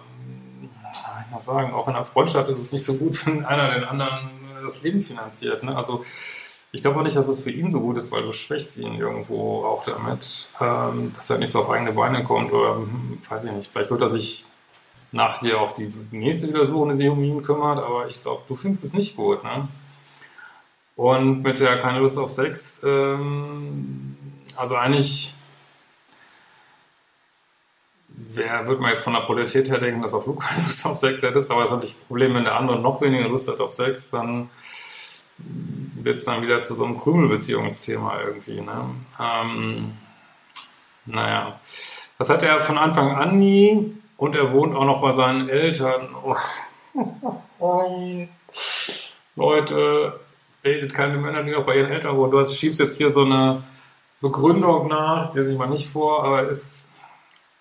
ich 1.24 1.30
mal 1.30 1.40
sagen, 1.40 1.72
auch 1.72 1.88
in 1.88 1.94
der 1.94 2.04
Freundschaft 2.04 2.48
ist 2.48 2.58
es 2.58 2.72
nicht 2.72 2.84
so 2.84 2.94
gut, 2.96 3.26
wenn 3.26 3.44
einer 3.44 3.72
den 3.72 3.84
anderen 3.84 4.30
das 4.62 4.82
Leben 4.82 5.00
finanziert. 5.00 5.62
Ne? 5.62 5.76
Also 5.76 6.04
ich 6.72 6.82
glaube 6.82 6.98
auch 6.98 7.02
nicht, 7.02 7.16
dass 7.16 7.28
es 7.28 7.40
für 7.40 7.50
ihn 7.50 7.68
so 7.68 7.80
gut 7.80 7.96
ist, 7.96 8.12
weil 8.12 8.22
du 8.22 8.32
schwächst 8.32 8.76
ihn 8.78 8.98
irgendwo 8.98 9.64
auch 9.64 9.84
damit, 9.84 10.48
ähm, 10.60 11.12
dass 11.14 11.30
er 11.30 11.38
nicht 11.38 11.50
so 11.50 11.60
auf 11.60 11.70
eigene 11.70 11.92
Beine 11.92 12.24
kommt 12.24 12.52
oder 12.52 12.76
hm, 12.76 13.18
weiß 13.28 13.44
ich 13.44 13.52
nicht, 13.52 13.70
vielleicht 13.70 13.90
wird 13.90 14.02
er 14.02 14.08
sich 14.08 14.44
nach 15.12 15.38
dir 15.38 15.60
auch 15.60 15.72
die 15.72 15.92
nächste 16.10 16.48
wieder 16.48 16.64
suchen, 16.64 16.90
die 16.90 16.96
sich 16.96 17.08
um 17.08 17.22
ihn 17.22 17.42
kümmert, 17.42 17.78
aber 17.78 18.08
ich 18.08 18.22
glaube, 18.22 18.42
du 18.48 18.54
findest 18.54 18.84
es 18.84 18.92
nicht 18.92 19.16
gut. 19.16 19.42
Ne? 19.44 19.68
Und 20.96 21.42
mit 21.42 21.60
der 21.60 21.78
keine 21.78 22.00
Lust 22.00 22.18
auf 22.18 22.30
Sex, 22.30 22.82
ähm, 22.84 24.16
also 24.56 24.76
eigentlich 24.76 25.34
wer 28.08 28.66
würde 28.66 28.80
man 28.80 28.90
jetzt 28.90 29.02
von 29.02 29.12
der 29.12 29.20
Polarität 29.20 29.70
her 29.70 29.78
denken, 29.78 30.02
dass 30.02 30.14
auch 30.14 30.24
du 30.24 30.34
keine 30.36 30.62
Lust 30.62 30.84
auf 30.86 30.96
Sex 30.96 31.22
hättest, 31.22 31.50
aber 31.50 31.62
es 31.62 31.70
ist 31.70 31.74
natürlich 31.74 31.96
ein 31.96 32.06
Problem, 32.06 32.34
wenn 32.34 32.44
der 32.44 32.56
andere 32.56 32.78
noch 32.78 33.00
weniger 33.00 33.28
Lust 33.28 33.48
hat 33.48 33.60
auf 33.60 33.72
Sex, 33.72 34.10
dann 34.10 34.50
wird 35.38 36.18
es 36.18 36.24
dann 36.24 36.42
wieder 36.42 36.62
zu 36.62 36.74
so 36.74 36.84
einem 36.84 36.98
Krümelbeziehungsthema 36.98 38.20
irgendwie. 38.20 38.60
Ne? 38.60 38.90
Ähm, 39.20 39.92
naja, 41.04 41.60
das 42.18 42.30
hat 42.30 42.42
er 42.42 42.60
von 42.60 42.78
Anfang 42.78 43.14
an 43.16 43.38
nie 43.38 43.94
und 44.16 44.34
er 44.34 44.52
wohnt 44.52 44.74
auch 44.74 44.84
noch 44.84 45.02
bei 45.02 45.10
seinen 45.10 45.48
Eltern. 45.48 46.14
Oh. 46.24 46.36
Leute, 49.36 50.20
datet 50.62 50.94
keine 50.94 51.18
Männer, 51.18 51.42
die 51.42 51.50
noch 51.50 51.66
bei 51.66 51.76
ihren 51.76 51.90
Eltern 51.90 52.16
wohnen. 52.16 52.32
Du 52.32 52.44
schiebst 52.44 52.80
jetzt 52.80 52.96
hier 52.96 53.10
so 53.10 53.24
eine 53.24 53.62
Begründung 54.20 54.88
nach, 54.88 55.32
der 55.32 55.44
sich 55.44 55.58
mal 55.58 55.68
nicht 55.68 55.88
vor, 55.88 56.24
aber 56.24 56.48
ist, 56.48 56.88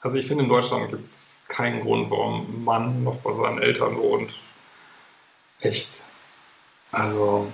also 0.02 0.18
ich 0.18 0.28
finde 0.28 0.46
in 0.46 0.50
Deutschland 0.50 0.90
gibt 0.90 1.06
es 1.06 1.42
keinen 1.48 1.82
Grund, 1.82 2.10
warum 2.10 2.42
ein 2.42 2.64
Mann 2.64 3.04
noch 3.04 3.18
bei 3.18 3.34
seinen 3.34 3.62
Eltern 3.62 3.98
wohnt. 3.98 4.36
Echt. 5.60 6.06
Also, 6.92 7.48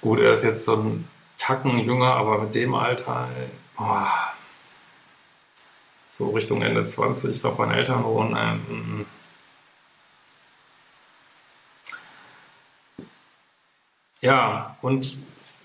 Gut, 0.00 0.18
er 0.18 0.32
ist 0.32 0.42
jetzt 0.42 0.64
so 0.64 0.76
ein 0.76 1.08
Tacken 1.38 1.78
jünger, 1.78 2.14
aber 2.14 2.38
mit 2.38 2.54
dem 2.54 2.74
Alter, 2.74 3.28
oh, 3.78 4.06
so 6.08 6.30
Richtung 6.30 6.60
Ende 6.62 6.84
20, 6.84 7.40
doch 7.42 7.56
bei 7.56 7.66
den 7.66 7.74
Eltern 7.74 8.04
wohnen. 8.04 8.36
Ähm, 8.36 9.06
ja, 14.20 14.76
und 14.82 15.16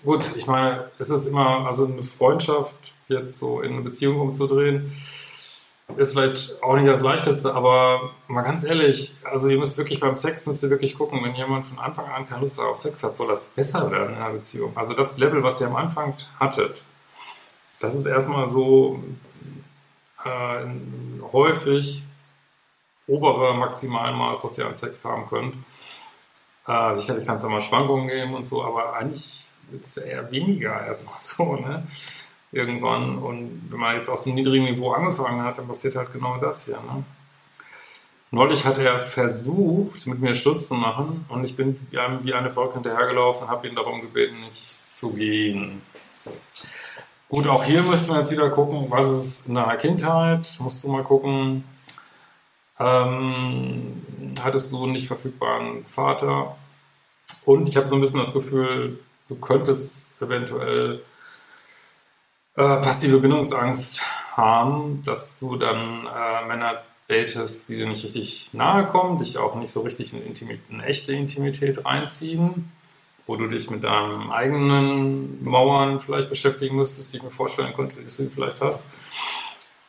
gut, 0.04 0.30
ich 0.36 0.46
meine, 0.46 0.90
es 0.98 1.10
ist 1.10 1.26
immer, 1.26 1.66
also 1.66 1.86
eine 1.86 2.02
Freundschaft 2.04 2.94
jetzt 3.08 3.38
so 3.38 3.60
in 3.60 3.72
eine 3.74 3.82
Beziehung 3.82 4.20
umzudrehen, 4.20 4.90
ist 5.96 6.12
vielleicht 6.12 6.62
auch 6.62 6.76
nicht 6.76 6.88
das 6.88 7.00
Leichteste, 7.00 7.54
aber 7.54 8.12
mal 8.28 8.42
ganz 8.42 8.62
ehrlich, 8.62 9.16
also 9.24 9.48
ihr 9.48 9.58
müsst 9.58 9.78
wirklich 9.78 10.00
beim 10.00 10.16
Sex 10.16 10.46
müsst 10.46 10.62
ihr 10.62 10.70
wirklich 10.70 10.96
gucken, 10.96 11.22
wenn 11.24 11.34
jemand 11.34 11.66
von 11.66 11.78
Anfang 11.78 12.06
an 12.06 12.28
keine 12.28 12.42
Lust 12.42 12.60
auf 12.60 12.76
Sex 12.76 13.02
hat, 13.02 13.16
soll 13.16 13.28
das 13.28 13.44
besser 13.44 13.90
werden 13.90 14.14
in 14.14 14.20
einer 14.20 14.32
Beziehung. 14.32 14.76
Also 14.76 14.94
das 14.94 15.18
Level, 15.18 15.42
was 15.42 15.60
ihr 15.60 15.66
am 15.66 15.76
Anfang 15.76 16.14
hattet, 16.38 16.84
das 17.80 17.94
ist 17.94 18.06
erstmal 18.06 18.48
so 18.48 19.02
äh, 20.24 20.66
häufig 21.32 22.06
obere 23.06 23.54
Maximalmaß, 23.54 24.44
was 24.44 24.58
ihr 24.58 24.66
an 24.66 24.74
Sex 24.74 25.04
haben 25.04 25.26
könnt. 25.26 25.54
Äh, 26.66 26.94
sicherlich 26.94 27.24
kann 27.24 27.36
es 27.36 27.42
da 27.42 27.48
mal 27.48 27.60
Schwankungen 27.60 28.08
geben 28.08 28.34
und 28.34 28.46
so, 28.46 28.62
aber 28.62 28.94
eigentlich 28.94 29.48
wird 29.70 29.84
es 29.84 29.96
eher 29.96 30.30
weniger 30.30 30.86
erstmal 30.86 31.14
so, 31.18 31.56
ne? 31.56 31.86
Irgendwann. 32.52 33.18
Und 33.18 33.66
wenn 33.70 33.80
man 33.80 33.96
jetzt 33.96 34.08
aus 34.08 34.26
einem 34.26 34.36
niedrigen 34.36 34.64
Niveau 34.64 34.92
angefangen 34.92 35.42
hat, 35.42 35.58
dann 35.58 35.68
passiert 35.68 35.96
halt 35.96 36.12
genau 36.12 36.36
das 36.38 36.66
hier. 36.66 36.76
Ne? 36.76 37.04
Neulich 38.30 38.64
hat 38.64 38.78
er 38.78 39.00
versucht, 39.00 40.06
mit 40.06 40.20
mir 40.20 40.34
Schluss 40.34 40.68
zu 40.68 40.74
machen 40.74 41.24
und 41.28 41.44
ich 41.44 41.56
bin 41.56 41.78
wie 41.90 42.34
eine 42.34 42.50
Volk 42.50 42.74
hinterhergelaufen 42.74 43.44
und 43.44 43.50
habe 43.50 43.66
ihn 43.66 43.74
darum 43.74 44.02
gebeten, 44.02 44.40
nicht 44.40 44.90
zu 44.90 45.12
gehen. 45.12 45.80
Gut, 47.30 47.46
auch 47.46 47.64
hier 47.64 47.82
müssen 47.82 48.10
wir 48.10 48.18
jetzt 48.18 48.30
wieder 48.30 48.50
gucken, 48.50 48.90
was 48.90 49.10
ist 49.10 49.48
in 49.48 49.54
deiner 49.54 49.76
Kindheit? 49.76 50.48
Musst 50.60 50.84
du 50.84 50.88
mal 50.88 51.04
gucken, 51.04 51.64
ähm, 52.78 54.02
hattest 54.42 54.72
du 54.72 54.82
einen 54.82 54.92
nicht 54.92 55.06
verfügbaren 55.06 55.84
Vater? 55.86 56.56
Und 57.44 57.68
ich 57.68 57.76
habe 57.76 57.86
so 57.86 57.94
ein 57.94 58.00
bisschen 58.00 58.20
das 58.20 58.34
Gefühl, 58.34 58.98
du 59.28 59.36
könntest 59.36 60.20
eventuell 60.20 61.02
passive 62.64 63.20
Bindungsangst 63.20 64.02
haben, 64.36 65.02
dass 65.04 65.38
du 65.38 65.56
dann 65.56 66.06
äh, 66.06 66.46
Männer 66.46 66.82
datest, 67.08 67.68
die 67.68 67.76
dir 67.76 67.86
nicht 67.86 68.04
richtig 68.04 68.50
nahe 68.52 68.86
kommen, 68.86 69.18
dich 69.18 69.38
auch 69.38 69.54
nicht 69.54 69.70
so 69.70 69.80
richtig 69.80 70.12
in, 70.12 70.24
Intimit 70.24 70.60
in 70.68 70.80
echte 70.80 71.12
Intimität 71.12 71.84
reinziehen, 71.84 72.70
wo 73.26 73.36
du 73.36 73.46
dich 73.46 73.70
mit 73.70 73.84
deinen 73.84 74.30
eigenen 74.30 75.42
Mauern 75.42 76.00
vielleicht 76.00 76.28
beschäftigen 76.28 76.76
müsstest, 76.76 77.12
die 77.12 77.18
ich 77.18 77.22
mir 77.22 77.30
vorstellen 77.30 77.74
könnte, 77.74 78.00
dass 78.02 78.16
du 78.16 78.28
vielleicht 78.28 78.60
hast. 78.60 78.92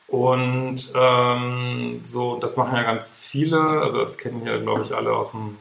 Und 0.08 0.92
ähm, 0.96 2.00
so, 2.04 2.38
das 2.38 2.58
machen 2.58 2.76
ja 2.76 2.84
ganz 2.84 3.26
viele, 3.26 3.62
also 3.62 4.00
das 4.00 4.18
kennen 4.18 4.46
ja, 4.46 4.58
glaube 4.58 4.82
ich, 4.82 4.94
alle 4.96 5.14
aus 5.14 5.32
dem 5.32 5.58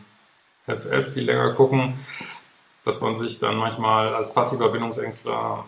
FF, 0.67 1.11
die 1.13 1.21
länger 1.21 1.53
gucken, 1.53 1.95
dass 2.85 3.01
man 3.01 3.17
sich 3.17 3.39
dann 3.39 3.57
manchmal 3.57 4.15
als 4.15 4.33
passiver 4.33 4.71
Bindungsängstler 4.71 5.65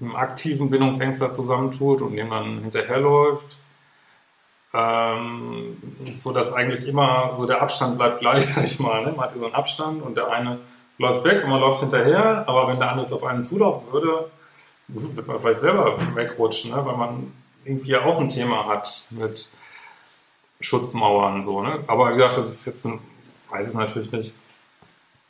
einem 0.00 0.16
aktiven 0.16 0.70
Bindungsängster 0.70 1.32
zusammentut 1.32 2.02
und 2.02 2.16
dem 2.16 2.30
dann 2.30 2.60
hinterherläuft. 2.60 3.58
Ähm, 4.72 5.76
so 6.14 6.32
dass 6.32 6.52
eigentlich 6.52 6.86
immer 6.86 7.32
so 7.32 7.44
der 7.46 7.60
Abstand 7.60 7.98
bleibt 7.98 8.20
gleich, 8.20 8.46
sag 8.54 8.64
ich 8.64 8.78
mal. 8.78 9.04
Ne? 9.04 9.12
Man 9.12 9.22
hat 9.22 9.32
hier 9.32 9.40
so 9.40 9.46
einen 9.46 9.54
Abstand 9.54 10.02
und 10.02 10.16
der 10.16 10.28
eine 10.30 10.58
läuft 10.98 11.24
weg 11.24 11.44
und 11.44 11.50
man 11.50 11.60
läuft 11.60 11.80
hinterher, 11.80 12.46
aber 12.46 12.68
wenn 12.68 12.78
der 12.78 12.90
andere 12.90 13.12
auf 13.12 13.24
einen 13.24 13.42
zulaufen 13.42 13.92
würde, 13.92 14.30
wird 14.88 15.26
man 15.26 15.38
vielleicht 15.38 15.60
selber 15.60 15.96
wegrutschen, 16.14 16.72
ne? 16.72 16.84
weil 16.84 16.96
man 16.96 17.32
irgendwie 17.64 17.96
auch 17.96 18.18
ein 18.18 18.28
Thema 18.28 18.66
hat 18.66 19.02
mit 19.10 19.48
Schutzmauern 20.60 21.42
so. 21.42 21.62
Ne? 21.62 21.82
Aber 21.86 22.10
wie 22.10 22.14
gesagt, 22.14 22.36
das 22.36 22.48
ist 22.48 22.66
jetzt 22.66 22.84
ein, 22.84 23.00
weiß 23.48 23.68
es 23.68 23.74
natürlich 23.74 24.12
nicht. 24.12 24.34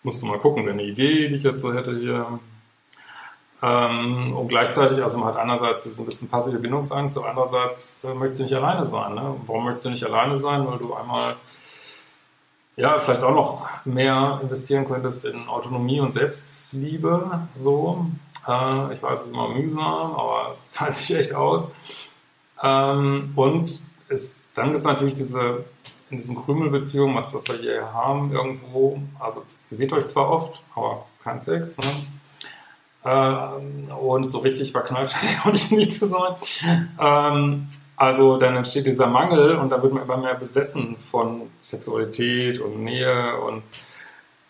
Musst 0.03 0.23
du 0.23 0.27
mal 0.27 0.39
gucken, 0.39 0.67
wenn 0.67 0.73
eine 0.73 0.85
Idee, 0.85 1.29
die 1.29 1.37
ich 1.37 1.43
jetzt 1.43 1.61
so 1.61 1.75
hätte 1.75 1.97
hier, 1.97 2.41
ähm, 3.63 4.37
und 4.37 4.49
gleichzeitig, 4.49 5.03
also 5.03 5.19
man 5.19 5.29
hat 5.29 5.37
einerseits 5.37 5.85
ist 5.85 5.99
ein 5.99 6.07
bisschen 6.07 6.29
passive 6.29 6.59
Bindungsangst, 6.59 7.19
aber 7.19 7.29
andererseits 7.29 8.05
äh, 8.05 8.15
möchtest 8.15 8.41
du 8.41 8.45
nicht 8.45 8.55
alleine 8.55 8.85
sein. 8.85 9.15
Ne? 9.15 9.37
Warum 9.47 9.65
möchtest 9.65 9.87
du 9.87 9.91
nicht 9.91 10.05
alleine 10.05 10.37
sein? 10.37 10.67
Weil 10.67 10.79
du 10.79 10.95
einmal 10.95 11.37
ja, 12.77 12.99
vielleicht 12.99 13.23
auch 13.23 13.35
noch 13.35 13.69
mehr 13.85 14.41
investieren 14.43 14.87
könntest 14.87 15.27
in 15.27 15.49
Autonomie 15.49 16.01
und 16.01 16.13
Selbstliebe. 16.13 17.49
So. 17.57 18.07
Äh, 18.49 18.93
ich 18.95 19.03
weiß, 19.03 19.19
es 19.19 19.25
ist 19.27 19.33
immer 19.33 19.49
mühsam, 19.49 20.15
aber 20.15 20.49
es 20.53 20.73
zahlt 20.73 20.95
sich 20.95 21.17
echt 21.17 21.35
aus. 21.35 21.73
Ähm, 22.63 23.33
und 23.37 23.83
es, 24.09 24.49
dann 24.55 24.69
gibt 24.69 24.79
es 24.79 24.85
natürlich 24.85 25.15
diese, 25.15 25.65
in 26.09 26.17
diesen 26.17 26.37
Krümelbeziehungen, 26.37 27.15
was 27.15 27.33
das 27.33 27.47
wir 27.49 27.57
hier 27.57 27.93
haben, 27.93 28.33
irgendwo, 28.33 29.01
also 29.19 29.43
ihr 29.71 29.77
seht 29.77 29.93
euch 29.93 30.07
zwar 30.07 30.31
oft, 30.31 30.63
aber 30.75 31.07
kein 31.23 31.41
Sex, 31.41 31.79
ne? 31.79 31.85
Ähm, 33.05 33.89
und 33.99 34.31
so 34.31 34.39
richtig 34.39 34.73
verknallt 34.73 35.11
scheint 35.11 35.27
er 35.33 35.47
auch 35.47 35.53
nicht, 35.53 35.95
zu 35.95 36.07
sein. 36.07 36.35
Ähm, 36.99 37.67
also 37.97 38.37
dann 38.39 38.57
entsteht 38.57 38.87
dieser 38.87 39.07
Mangel 39.07 39.57
und 39.57 39.71
da 39.71 39.83
wird 39.83 39.93
man 39.93 40.03
immer 40.03 40.17
mehr 40.17 40.35
besessen 40.35 40.97
von 40.97 41.51
Sexualität 41.61 42.59
und 42.59 42.83
Nähe 42.83 43.39
und, 43.41 43.63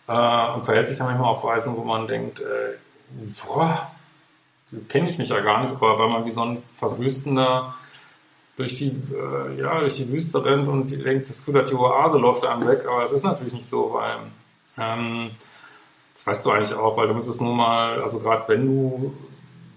äh, 0.07 0.53
und 0.53 0.65
verhält 0.65 0.87
sich 0.87 0.97
dann 0.97 1.07
manchmal 1.07 1.29
auf 1.29 1.43
Weisen, 1.43 1.75
wo 1.75 1.83
man 1.83 2.07
denkt, 2.07 2.39
äh, 2.39 2.77
boah, 3.45 3.91
kenne 4.89 5.09
ich 5.09 5.17
mich 5.17 5.29
ja 5.29 5.39
gar 5.41 5.61
nicht, 5.61 5.73
aber 5.73 5.99
weil 5.99 6.07
man 6.07 6.25
wie 6.25 6.31
so 6.31 6.43
ein 6.43 6.63
Verwüstender 6.75 7.75
durch 8.55 8.75
die, 8.75 8.89
äh, 9.13 9.59
ja, 9.59 9.79
durch 9.79 9.95
die 9.95 10.11
Wüste 10.11 10.43
rennt 10.43 10.67
und 10.67 11.03
denkt, 11.03 11.29
das 11.29 11.39
Gefühl 11.39 11.61
hat, 11.61 11.69
die 11.69 11.75
Oase 11.75 12.17
läuft 12.17 12.45
einem 12.45 12.65
weg, 12.67 12.85
aber 12.85 13.03
es 13.03 13.11
ist 13.11 13.23
natürlich 13.23 13.53
nicht 13.53 13.67
so, 13.67 13.93
weil 13.93 14.17
ähm, 14.77 15.31
das 16.13 16.27
weißt 16.27 16.45
du 16.45 16.51
eigentlich 16.51 16.73
auch, 16.73 16.97
weil 16.97 17.07
du 17.07 17.13
müsstest 17.13 17.41
nur 17.41 17.55
mal, 17.55 18.01
also 18.01 18.19
gerade 18.19 18.47
wenn 18.47 18.65
du 18.65 19.13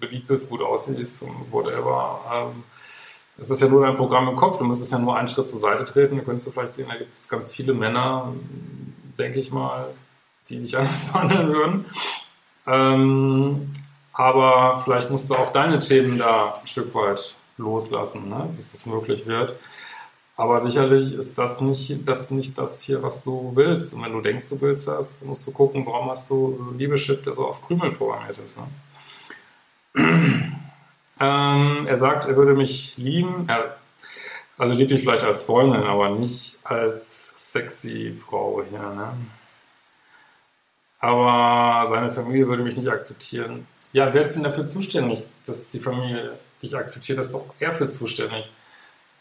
beliebt 0.00 0.26
bist, 0.26 0.50
gut 0.50 0.62
aussiehst 0.62 1.22
und 1.22 1.52
whatever, 1.52 2.20
ähm, 2.32 2.64
es 3.36 3.50
ist 3.50 3.60
ja 3.60 3.68
nur 3.68 3.84
dein 3.84 3.96
Programm 3.96 4.28
im 4.28 4.36
Kopf, 4.36 4.58
du 4.58 4.64
müsstest 4.64 4.92
ja 4.92 4.98
nur 4.98 5.16
einen 5.16 5.28
Schritt 5.28 5.48
zur 5.48 5.58
Seite 5.58 5.84
treten, 5.84 6.16
da 6.16 6.22
könntest 6.22 6.46
du 6.46 6.50
vielleicht 6.52 6.72
sehen, 6.72 6.88
da 6.88 6.96
gibt 6.96 7.12
es 7.12 7.28
ganz 7.28 7.50
viele 7.50 7.74
Männer, 7.74 8.32
denke 9.18 9.40
ich 9.40 9.50
mal, 9.50 9.88
die 10.48 10.60
dich 10.60 10.76
anders 10.78 11.12
behandeln 11.12 11.48
würden. 11.48 11.84
Ähm, 12.66 13.66
aber 14.12 14.80
vielleicht 14.84 15.10
musst 15.10 15.28
du 15.28 15.34
auch 15.34 15.50
deine 15.50 15.80
Themen 15.80 16.18
da 16.18 16.54
ein 16.60 16.66
Stück 16.66 16.94
weit 16.94 17.36
loslassen, 17.56 18.28
ne? 18.28 18.48
dass 18.48 18.72
es 18.72 18.86
möglich 18.86 19.26
wird. 19.26 19.54
Aber 20.36 20.58
sicherlich 20.58 21.14
ist 21.14 21.38
das 21.38 21.60
nicht, 21.60 22.08
das 22.08 22.30
nicht 22.30 22.58
das 22.58 22.82
hier, 22.82 23.02
was 23.02 23.22
du 23.22 23.52
willst. 23.54 23.94
Und 23.94 24.02
wenn 24.02 24.12
du 24.12 24.20
denkst, 24.20 24.48
du 24.48 24.60
willst 24.60 24.88
das, 24.88 25.22
musst 25.24 25.46
du 25.46 25.52
gucken, 25.52 25.86
warum 25.86 26.10
hast 26.10 26.28
du 26.30 26.56
so 26.58 26.72
Liebeschip, 26.76 27.22
der 27.22 27.34
so 27.34 27.46
auf 27.46 27.64
Krümel 27.64 27.92
programmiert 27.92 28.38
ist. 28.38 28.58
Ne? 28.58 28.66
ähm, 31.20 31.86
er 31.86 31.96
sagt, 31.96 32.24
er 32.24 32.36
würde 32.36 32.54
mich 32.54 32.96
lieben. 32.96 33.48
Er, 33.48 33.76
also 34.58 34.74
liebt 34.74 34.90
mich 34.90 35.02
vielleicht 35.02 35.24
als 35.24 35.44
Freundin, 35.44 35.84
aber 35.84 36.10
nicht 36.10 36.58
als 36.64 37.52
sexy 37.52 38.12
Frau 38.12 38.62
hier. 38.68 38.78
Ne? 38.78 39.12
aber 41.04 41.86
seine 41.86 42.12
Familie 42.12 42.48
würde 42.48 42.62
mich 42.62 42.78
nicht 42.78 42.88
akzeptieren. 42.88 43.66
Ja, 43.92 44.12
wer 44.14 44.22
ist 44.22 44.36
denn 44.36 44.42
dafür 44.42 44.64
zuständig, 44.64 45.26
dass 45.44 45.70
die 45.70 45.78
Familie 45.78 46.38
dich 46.62 46.74
akzeptiert? 46.74 47.18
Das 47.18 47.26
ist 47.26 47.34
doch 47.34 47.44
er 47.58 47.72
für 47.72 47.86
zuständig. 47.86 48.50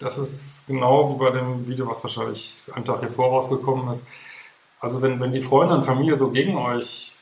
Das 0.04 0.18
ist 0.18 0.68
genau 0.68 1.16
wie 1.16 1.18
bei 1.18 1.32
dem 1.32 1.66
Video, 1.66 1.88
was 1.88 2.04
wahrscheinlich 2.04 2.62
einen 2.74 2.84
Tag 2.84 3.00
hier 3.00 3.10
vorausgekommen 3.10 3.90
ist. 3.90 4.06
Also 4.82 5.02
wenn, 5.02 5.22
wenn 5.22 5.32
die 5.32 5.40
Freunde 5.40 5.76
und 5.76 5.86
Familie 5.86 6.18
so 6.18 6.30
gegen 6.30 6.58
euch 6.58 7.18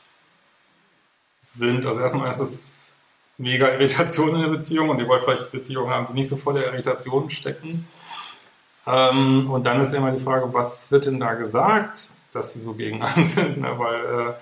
sind, 1.40 1.86
also 1.86 2.00
erstmal 2.00 2.28
ist 2.28 2.40
es 2.40 2.96
mega 3.38 3.68
Irritation 3.68 4.34
in 4.34 4.40
der 4.40 4.48
Beziehung 4.48 4.88
und 4.88 4.98
ihr 4.98 5.06
wollt 5.06 5.22
vielleicht 5.22 5.52
Beziehungen 5.52 5.90
haben, 5.90 6.06
die 6.06 6.14
nicht 6.14 6.28
so 6.28 6.34
voller 6.34 6.64
Irritation 6.64 7.30
stecken. 7.30 7.86
Ähm, 8.88 9.48
und 9.48 9.64
dann 9.64 9.80
ist 9.80 9.94
immer 9.94 10.10
die 10.10 10.18
Frage, 10.18 10.52
was 10.52 10.90
wird 10.90 11.06
denn 11.06 11.20
da 11.20 11.34
gesagt, 11.34 12.10
dass 12.32 12.52
sie 12.52 12.60
so 12.60 12.74
gegen 12.74 13.00
einen 13.00 13.24
sind? 13.24 13.58
Ne? 13.58 13.78
Weil 13.78 14.04
äh, 14.04 14.32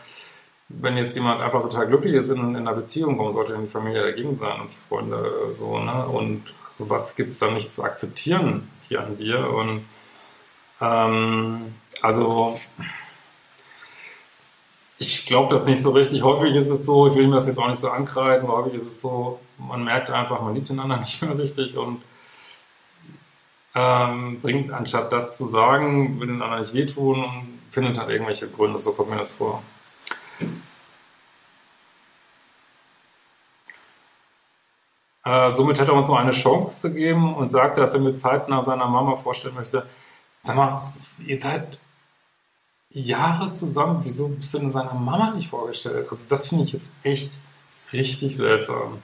wenn 0.70 0.96
jetzt 0.96 1.14
jemand 1.14 1.42
einfach 1.42 1.60
total 1.60 1.88
glücklich 1.88 2.14
ist 2.14 2.30
in, 2.30 2.38
in 2.38 2.56
einer 2.56 2.72
Beziehung, 2.72 3.18
warum 3.18 3.32
sollte 3.32 3.52
denn 3.52 3.64
die 3.64 3.70
Familie 3.70 4.00
dagegen 4.00 4.34
sein 4.34 4.62
und 4.62 4.72
die 4.72 4.88
Freunde 4.88 5.50
so, 5.52 5.78
ne? 5.78 6.06
Und 6.06 6.54
so 6.72 6.88
was 6.90 7.16
gibt 7.16 7.30
es 7.30 7.38
da 7.38 7.50
nicht 7.50 7.72
zu 7.72 7.84
akzeptieren 7.84 8.68
hier 8.82 9.02
an 9.02 9.16
dir? 9.16 9.50
Und 9.50 9.84
ähm, 10.80 11.74
also 12.02 12.58
ich 14.98 15.26
glaube 15.26 15.50
das 15.52 15.66
nicht 15.66 15.82
so 15.82 15.90
richtig. 15.90 16.22
Häufig 16.22 16.54
ist 16.54 16.68
es 16.68 16.84
so, 16.84 17.06
ich 17.06 17.14
will 17.14 17.24
ihm 17.24 17.32
das 17.32 17.46
jetzt 17.46 17.58
auch 17.58 17.68
nicht 17.68 17.80
so 17.80 17.90
ankreiden, 17.90 18.46
aber 18.46 18.58
häufig 18.58 18.74
ist 18.74 18.86
es 18.86 19.00
so, 19.00 19.40
man 19.58 19.82
merkt 19.82 20.10
einfach, 20.10 20.42
man 20.42 20.54
liebt 20.54 20.68
den 20.68 20.80
anderen 20.80 21.00
nicht 21.04 21.22
mehr 21.22 21.38
richtig 21.38 21.76
und 21.76 22.02
ähm, 23.74 24.40
bringt, 24.40 24.72
anstatt 24.72 25.12
das 25.12 25.36
zu 25.36 25.44
sagen, 25.44 26.20
will 26.20 26.26
den 26.26 26.42
anderen 26.42 26.60
nicht 26.60 26.74
wehtun 26.74 27.24
und 27.24 27.60
findet 27.70 27.98
halt 27.98 28.10
irgendwelche 28.10 28.48
Gründe. 28.48 28.80
So 28.80 28.92
kommt 28.92 29.10
mir 29.10 29.16
das 29.16 29.34
vor. 29.34 29.62
Äh, 35.24 35.50
somit 35.50 35.78
hätte 35.78 35.92
er 35.92 35.96
uns 35.96 36.08
noch 36.08 36.18
eine 36.18 36.30
Chance 36.30 36.92
gegeben 36.92 37.34
und 37.34 37.50
sagte, 37.50 37.80
dass 37.80 37.94
er 37.94 38.00
mir 38.00 38.14
zeitnah 38.14 38.64
seiner 38.64 38.86
Mama 38.86 39.16
vorstellen 39.16 39.54
möchte. 39.54 39.86
Sag 40.38 40.56
mal, 40.56 40.82
ihr 41.24 41.36
seid 41.36 41.78
Jahre 42.90 43.52
zusammen. 43.52 44.00
Wieso 44.02 44.28
bist 44.28 44.54
du 44.54 44.58
denn 44.58 44.72
seiner 44.72 44.94
Mama 44.94 45.30
nicht 45.30 45.48
vorgestellt? 45.48 46.08
Also 46.10 46.24
das 46.28 46.48
finde 46.48 46.64
ich 46.64 46.72
jetzt 46.72 46.90
echt 47.02 47.38
richtig 47.92 48.36
seltsam. 48.36 49.02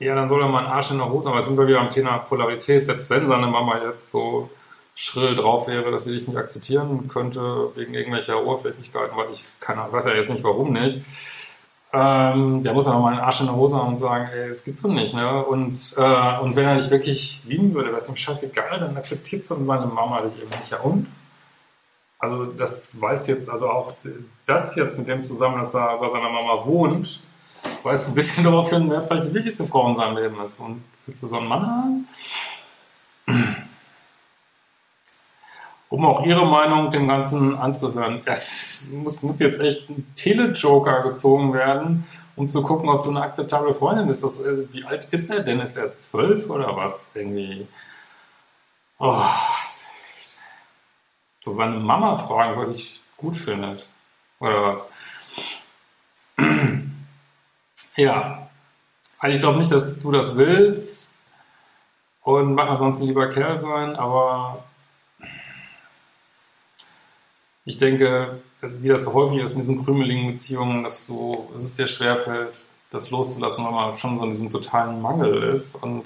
Ja, 0.00 0.14
dann 0.14 0.28
soll 0.28 0.42
er 0.42 0.48
mal 0.48 0.60
einen 0.60 0.72
Arsch 0.72 0.90
in 0.90 0.98
der 0.98 1.10
Hose 1.10 1.28
haben. 1.28 1.34
Aber 1.34 1.42
sind 1.42 1.58
wir 1.58 1.68
wieder 1.68 1.80
am 1.80 1.90
Thema 1.90 2.18
Polarität. 2.18 2.82
Selbst 2.82 3.10
wenn 3.10 3.28
seine 3.28 3.46
Mama 3.46 3.82
jetzt 3.82 4.10
so 4.10 4.50
schrill 4.94 5.34
drauf 5.34 5.66
wäre, 5.68 5.90
dass 5.90 6.04
sie 6.04 6.12
dich 6.12 6.26
nicht 6.26 6.36
akzeptieren 6.36 7.08
könnte, 7.08 7.70
wegen 7.74 7.94
irgendwelcher 7.94 8.42
Oberflächlichkeiten, 8.42 9.16
weil 9.16 9.30
ich 9.30 9.44
keine, 9.60 9.90
weiß 9.90 10.06
ja 10.06 10.14
jetzt 10.14 10.30
nicht, 10.30 10.44
warum 10.44 10.72
nicht. 10.72 11.00
Ähm, 11.92 12.62
der 12.62 12.72
muss 12.72 12.86
aber 12.86 13.00
mal 13.00 13.12
einen 13.12 13.20
Arsch 13.20 13.40
in 13.40 13.46
der 13.46 13.56
Hose 13.56 13.76
haben 13.76 13.88
und 13.88 13.96
sagen, 13.96 14.28
ey, 14.32 14.48
es 14.48 14.64
geht 14.64 14.78
so 14.78 14.88
nicht, 14.92 15.12
ne? 15.12 15.44
Und, 15.44 15.94
äh, 15.96 16.38
und 16.40 16.54
wenn 16.54 16.66
er 16.66 16.76
dich 16.76 16.90
wirklich 16.90 17.42
lieben 17.46 17.74
würde, 17.74 17.88
wäre 17.88 17.96
es 17.96 18.08
ihm 18.08 18.16
scheißegal, 18.16 18.78
dann 18.78 18.96
akzeptiert 18.96 19.50
dann 19.50 19.66
seine 19.66 19.86
Mama 19.86 20.20
dich 20.20 20.40
eben 20.40 20.50
nicht. 20.50 20.70
Ja, 20.70 20.80
und? 20.80 21.08
Also 22.20 22.46
das 22.46 23.00
weiß 23.00 23.26
jetzt, 23.28 23.50
also 23.50 23.70
auch 23.70 23.92
das 24.46 24.76
jetzt 24.76 24.98
mit 24.98 25.08
dem 25.08 25.22
zusammen, 25.22 25.58
dass 25.58 25.74
er 25.74 25.96
bei 25.98 26.08
seiner 26.08 26.28
Mama 26.28 26.64
wohnt, 26.64 27.22
weist 27.82 28.10
ein 28.10 28.14
bisschen 28.14 28.44
darauf 28.44 28.70
hin, 28.70 28.88
wer 28.88 29.02
vielleicht 29.02 29.24
die 29.24 29.34
wichtigste 29.34 29.64
Frau 29.64 29.88
in 29.88 29.96
seinem 29.96 30.16
Leben 30.16 30.40
ist. 30.40 30.60
Und 30.60 30.84
willst 31.06 31.22
du 31.22 31.26
so 31.26 31.38
einen 31.38 31.48
Mann 31.48 31.66
haben? 31.66 32.08
Um 35.90 36.04
auch 36.06 36.24
Ihre 36.24 36.46
Meinung 36.46 36.90
dem 36.90 37.08
Ganzen 37.08 37.58
anzuhören. 37.58 38.22
Es 38.24 38.90
muss, 38.92 39.22
muss 39.22 39.40
jetzt 39.40 39.60
echt 39.60 39.90
ein 39.90 40.06
Telejoker 40.16 41.02
gezogen 41.02 41.52
werden, 41.52 42.06
um 42.36 42.46
zu 42.46 42.62
gucken, 42.62 42.88
ob 42.88 43.02
du 43.02 43.10
eine 43.10 43.22
akzeptable 43.22 43.74
Freundin 43.74 44.06
bist. 44.06 44.24
Das, 44.24 44.42
also, 44.42 44.72
wie 44.72 44.84
alt 44.84 45.06
ist 45.10 45.30
er 45.30 45.42
denn? 45.42 45.60
Ist 45.60 45.76
er 45.76 45.92
zwölf 45.92 46.48
oder 46.48 46.76
was? 46.76 47.10
Irgendwie. 47.14 47.66
Oh, 48.98 49.24
so 51.40 51.52
seine 51.52 51.78
Mama 51.78 52.16
fragen, 52.16 52.60
weil 52.60 52.70
ich 52.70 53.02
gut 53.16 53.36
findet. 53.36 53.88
Oder 54.38 54.62
was? 54.62 54.92
ja. 57.96 58.48
Also 59.18 59.34
ich 59.34 59.40
glaube 59.42 59.58
nicht, 59.58 59.72
dass 59.72 59.98
du 59.98 60.12
das 60.12 60.36
willst 60.36 61.14
und 62.22 62.54
mach 62.54 62.70
ansonsten 62.70 63.06
lieber 63.06 63.28
Kerl 63.28 63.56
sein, 63.56 63.96
aber 63.96 64.64
ich 67.70 67.78
denke, 67.78 68.40
wie 68.60 68.88
das 68.88 69.04
so 69.04 69.14
häufig 69.14 69.38
ist 69.38 69.52
in 69.52 69.60
diesen 69.60 69.84
krümeligen 69.84 70.32
Beziehungen, 70.32 70.82
dass 70.82 71.06
du, 71.06 71.48
dass 71.52 71.62
es 71.62 71.74
dir 71.74 71.86
schwerfällt, 71.86 72.60
das 72.90 73.12
loszulassen, 73.12 73.64
weil 73.64 73.72
man 73.72 73.94
schon 73.94 74.16
so 74.16 74.24
in 74.24 74.30
diesem 74.30 74.50
totalen 74.50 75.00
Mangel 75.00 75.44
ist 75.44 75.76
und 75.76 76.04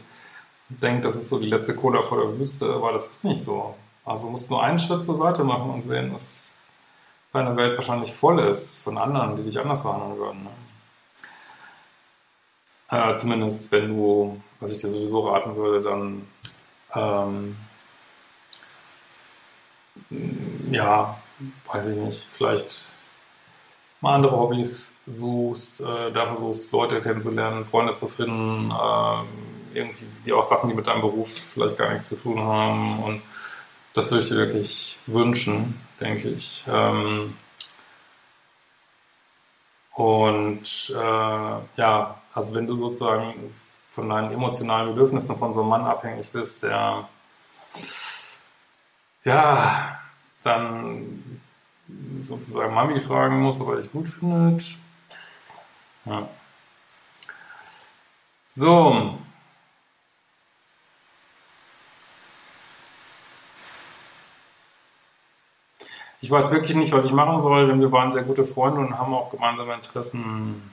denkt, 0.68 1.07
das 1.07 1.16
ist 1.16 1.31
so 1.31 1.38
die 1.38 1.46
letzte 1.46 1.74
Cola 1.74 2.03
vor 2.03 2.20
der 2.20 2.38
Wüste, 2.38 2.70
aber 2.74 2.92
das 2.92 3.09
ist 3.09 3.24
nicht 3.24 3.42
so. 3.42 3.74
Also 4.05 4.29
musst 4.29 4.50
nur 4.50 4.62
einen 4.62 4.79
Schritt 4.79 5.03
zur 5.03 5.16
Seite 5.16 5.42
machen 5.42 5.70
und 5.70 5.81
sehen, 5.81 6.12
dass 6.12 6.55
deine 7.33 7.57
Welt 7.57 7.77
wahrscheinlich 7.77 8.12
voll 8.12 8.38
ist 8.40 8.85
von 8.85 8.98
anderen, 8.98 9.37
die 9.37 9.44
dich 9.44 9.59
anders 9.59 9.83
behandeln 9.83 10.18
würden. 10.18 10.42
Ne? 10.42 10.50
Äh, 12.90 13.16
zumindest 13.16 13.72
wenn 13.72 13.88
du, 13.88 14.38
was 14.61 14.72
ich 14.72 14.83
dir 14.83 14.88
sowieso 14.88 15.27
raten 15.31 15.57
würde, 15.57 15.81
dann 15.83 16.29
ähm, 16.94 17.57
ja, 20.70 21.18
weiß 21.72 21.88
ich 21.88 21.96
nicht, 21.96 22.28
vielleicht 22.30 22.85
mal 24.00 24.16
andere 24.16 24.38
Hobbys 24.38 25.00
suchst, 25.07 25.80
äh, 25.80 26.12
da 26.12 26.26
versuchst, 26.26 26.72
Leute 26.72 27.00
kennenzulernen, 27.00 27.64
Freunde 27.64 27.94
zu 27.94 28.07
finden, 28.09 28.70
äh, 28.70 29.78
irgendwie, 29.78 30.07
die 30.24 30.33
auch 30.33 30.44
Sachen, 30.44 30.68
die 30.68 30.74
mit 30.76 30.87
deinem 30.87 31.00
Beruf 31.00 31.28
vielleicht 31.28 31.76
gar 31.76 31.90
nichts 31.90 32.09
zu 32.09 32.16
tun 32.16 32.40
haben 32.40 33.02
und 33.02 33.22
das 33.94 34.11
würde 34.11 34.22
ich 34.22 34.28
dir 34.28 34.37
wirklich 34.37 34.98
wünschen, 35.07 35.80
denke 36.00 36.28
ich. 36.28 36.64
Ähm, 36.68 37.37
und 39.92 40.92
äh, 40.94 41.80
ja, 41.80 42.20
also 42.33 42.54
wenn 42.57 42.66
du 42.66 42.76
sozusagen 42.76 43.54
von 43.88 44.09
deinen 44.09 44.33
emotionalen 44.33 44.88
Bedürfnissen 44.92 45.37
von 45.37 45.52
so 45.52 45.61
einem 45.61 45.70
Mann 45.70 45.85
abhängig 45.85 46.33
bist, 46.33 46.64
der 46.64 47.09
ja 49.24 50.00
dann 50.42 51.33
sozusagen 52.20 52.74
Mami 52.74 53.00
fragen 53.00 53.40
muss, 53.42 53.61
ob 53.61 53.68
er 53.70 53.76
dich 53.76 53.92
gut 53.92 54.09
findet. 54.09 54.76
Ja. 56.04 56.28
So, 58.44 59.18
ich 66.24 66.30
weiß 66.30 66.50
wirklich 66.52 66.74
nicht, 66.74 66.90
was 66.90 67.04
ich 67.04 67.12
machen 67.12 67.38
soll, 67.38 67.66
denn 67.66 67.80
wir 67.80 67.92
waren 67.92 68.11
sehr 68.11 68.22
gute 68.22 68.46
Freunde 68.46 68.80
und 68.80 68.98
haben 68.98 69.12
auch 69.12 69.30
gemeinsame 69.30 69.74
Interessen. 69.74 70.72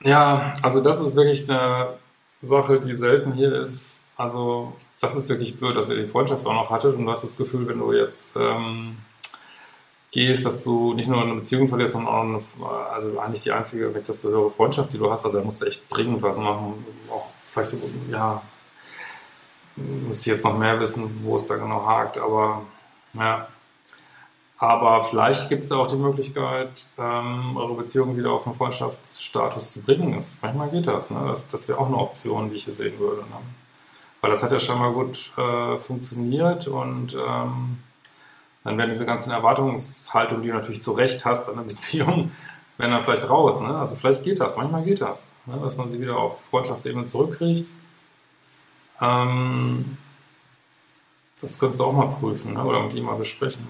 Ja, 0.00 0.54
also 0.62 0.82
das 0.82 1.00
ist 1.00 1.14
wirklich 1.14 1.48
eine 1.48 1.96
Sache, 2.40 2.80
die 2.80 2.94
selten 2.94 3.34
hier 3.34 3.52
ist. 3.62 4.02
Also 4.16 4.74
das 5.02 5.16
ist 5.16 5.28
wirklich 5.28 5.58
blöd, 5.58 5.76
dass 5.76 5.88
ihr 5.88 5.96
die 5.96 6.06
Freundschaft 6.06 6.46
auch 6.46 6.54
noch 6.54 6.70
hattet 6.70 6.94
und 6.94 7.04
du 7.04 7.10
hast 7.10 7.24
das 7.24 7.36
Gefühl, 7.36 7.66
wenn 7.66 7.80
du 7.80 7.92
jetzt 7.92 8.36
ähm, 8.36 8.98
gehst, 10.12 10.46
dass 10.46 10.62
du 10.62 10.94
nicht 10.94 11.08
nur 11.08 11.20
eine 11.20 11.34
Beziehung 11.34 11.66
verlierst, 11.66 11.94
sondern 11.94 12.14
auch 12.14 12.22
eine, 12.22 12.88
also 12.88 13.18
eigentlich 13.18 13.42
die 13.42 13.50
einzige, 13.50 13.92
wenn 13.92 14.00
ich 14.00 14.06
das 14.06 14.22
so 14.22 14.30
höre, 14.30 14.50
Freundschaft, 14.50 14.92
die 14.92 14.98
du 14.98 15.10
hast. 15.10 15.24
Also 15.24 15.40
da 15.40 15.44
musst 15.44 15.60
du 15.60 15.66
echt 15.66 15.84
dringend 15.88 16.22
was 16.22 16.38
machen. 16.38 16.86
Auch 17.10 17.30
vielleicht, 17.46 17.74
ja, 18.12 18.42
müsste 19.74 20.30
ich 20.30 20.36
jetzt 20.36 20.44
noch 20.44 20.56
mehr 20.56 20.78
wissen, 20.78 21.20
wo 21.24 21.34
es 21.34 21.48
da 21.48 21.56
genau 21.56 21.84
hakt, 21.84 22.18
aber 22.18 22.62
ja. 23.14 23.48
Aber 24.56 25.02
vielleicht 25.02 25.48
gibt 25.48 25.64
es 25.64 25.70
da 25.70 25.78
auch 25.78 25.88
die 25.88 25.96
Möglichkeit, 25.96 26.86
ähm, 26.96 27.56
eure 27.56 27.74
Beziehung 27.74 28.16
wieder 28.16 28.30
auf 28.30 28.46
einen 28.46 28.54
Freundschaftsstatus 28.54 29.72
zu 29.72 29.82
bringen. 29.82 30.12
Das, 30.12 30.38
manchmal 30.40 30.70
geht 30.70 30.86
das. 30.86 31.10
Ne? 31.10 31.24
Das, 31.26 31.48
das 31.48 31.66
wäre 31.66 31.80
auch 31.80 31.88
eine 31.88 31.96
Option, 31.96 32.48
die 32.48 32.54
ich 32.54 32.66
hier 32.66 32.74
sehen 32.74 32.96
würde. 33.00 33.22
Ne? 33.22 33.40
Weil 34.22 34.30
das 34.30 34.42
hat 34.42 34.52
ja 34.52 34.60
schon 34.60 34.78
mal 34.78 34.92
gut 34.92 35.32
äh, 35.36 35.78
funktioniert 35.78 36.68
und 36.68 37.14
ähm, 37.14 37.78
dann 38.64 38.78
werden 38.78 38.90
diese 38.90 39.04
ganzen 39.04 39.30
Erwartungshaltungen, 39.32 40.42
die 40.42 40.48
du 40.48 40.54
natürlich 40.54 40.80
zu 40.80 40.92
Recht 40.92 41.26
hast 41.26 41.50
an 41.50 41.56
der 41.56 41.62
Beziehung, 41.64 42.30
werden 42.78 42.92
dann 42.92 43.02
vielleicht 43.02 43.28
raus. 43.28 43.60
Ne? 43.60 43.76
Also 43.76 43.96
vielleicht 43.96 44.24
geht 44.24 44.40
das, 44.40 44.56
manchmal 44.56 44.84
geht 44.84 45.02
das, 45.02 45.36
ne? 45.44 45.58
dass 45.60 45.76
man 45.76 45.88
sie 45.88 46.00
wieder 46.00 46.16
auf 46.16 46.46
Freundschaftsebene 46.46 47.04
zurückkriegt 47.04 47.74
ähm, 49.02 49.98
das 51.40 51.58
könntest 51.58 51.80
du 51.80 51.84
auch 51.84 51.92
mal 51.92 52.06
prüfen 52.06 52.54
ne? 52.54 52.64
oder 52.64 52.80
mit 52.82 52.94
ihm 52.94 53.04
mal 53.04 53.16
besprechen. 53.16 53.66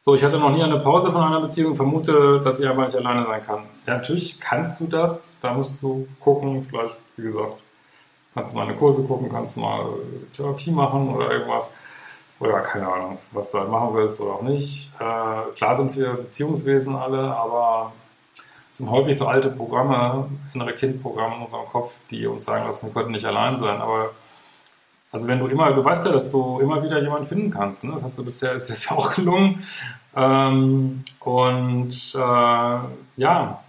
So, 0.00 0.14
ich 0.14 0.24
hatte 0.24 0.38
noch 0.38 0.50
nie 0.50 0.62
eine 0.62 0.80
Pause 0.80 1.12
von 1.12 1.22
einer 1.22 1.40
Beziehung, 1.40 1.76
vermute, 1.76 2.40
dass 2.42 2.58
ich 2.58 2.68
einfach 2.68 2.84
nicht 2.84 2.96
alleine 2.96 3.24
sein 3.26 3.42
kann. 3.42 3.64
Ja, 3.86 3.96
natürlich 3.96 4.40
kannst 4.40 4.80
du 4.80 4.86
das. 4.86 5.36
Da 5.40 5.52
musst 5.52 5.82
du 5.82 6.08
gucken, 6.18 6.62
vielleicht, 6.62 7.00
wie 7.16 7.22
gesagt, 7.22 7.56
Kannst 8.38 8.52
du 8.52 8.58
mal 8.58 8.68
eine 8.68 8.76
Kurse 8.76 9.02
gucken, 9.02 9.28
kannst 9.28 9.56
du 9.56 9.60
mal 9.60 9.84
Therapie 10.32 10.70
machen 10.70 11.12
oder 11.12 11.32
irgendwas. 11.32 11.72
Oder 12.38 12.60
keine 12.60 12.86
Ahnung, 12.86 13.18
was 13.32 13.50
du 13.50 13.58
halt 13.58 13.68
machen 13.68 13.92
willst 13.94 14.20
oder 14.20 14.34
auch 14.34 14.42
nicht. 14.42 14.92
Äh, 15.00 15.52
klar 15.56 15.74
sind 15.74 15.96
wir 15.96 16.12
Beziehungswesen 16.12 16.94
alle, 16.94 17.36
aber 17.36 17.92
es 18.70 18.78
sind 18.78 18.88
häufig 18.92 19.18
so 19.18 19.26
alte 19.26 19.50
Programme, 19.50 20.28
innere 20.54 20.72
Kindprogramme 20.72 21.34
in 21.34 21.42
unserem 21.42 21.66
Kopf, 21.66 21.98
die 22.12 22.28
uns 22.28 22.44
sagen, 22.44 22.64
dass 22.64 22.84
wir 22.84 22.92
könnten 22.92 23.10
nicht 23.10 23.24
allein 23.24 23.56
sein. 23.56 23.80
Aber 23.80 24.10
also 25.10 25.26
wenn 25.26 25.40
du 25.40 25.48
immer, 25.48 25.72
du 25.72 25.84
weißt 25.84 26.06
ja, 26.06 26.12
dass 26.12 26.30
du 26.30 26.60
immer 26.60 26.80
wieder 26.80 27.02
jemanden 27.02 27.26
finden 27.26 27.50
kannst. 27.50 27.82
Ne? 27.82 27.90
Das 27.90 28.04
hast 28.04 28.18
du 28.18 28.24
bisher, 28.24 28.52
ist 28.52 28.68
jetzt 28.68 28.92
auch 28.92 29.16
gelungen. 29.16 29.60
Ähm, 30.14 31.02
und 31.18 32.14
äh, 32.14 32.78
ja, 33.16 33.64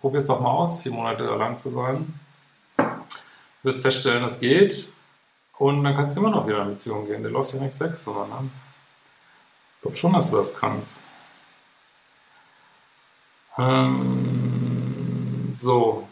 probier 0.00 0.16
es 0.16 0.26
doch 0.26 0.40
mal 0.40 0.52
aus, 0.52 0.82
vier 0.82 0.92
Monate 0.92 1.30
allein 1.30 1.54
zu 1.54 1.68
sein. 1.68 2.18
Wirst 3.68 3.82
feststellen, 3.82 4.22
das 4.22 4.40
geht. 4.40 4.90
Und 5.58 5.84
dann 5.84 5.94
kannst 5.94 6.16
du 6.16 6.20
immer 6.20 6.30
noch 6.30 6.46
wieder 6.46 6.62
in 6.62 6.70
Beziehung 6.70 7.06
gehen. 7.06 7.22
Der 7.22 7.30
läuft 7.30 7.52
ja 7.52 7.60
nichts 7.60 7.78
weg, 7.80 7.98
sondern 7.98 8.30
ne? 8.30 8.48
ich 9.76 9.82
glaube 9.82 9.96
schon, 9.96 10.14
dass 10.14 10.30
du 10.30 10.38
das 10.38 10.58
kannst. 10.58 11.02
Ähm, 13.58 15.52
so. 15.52 16.08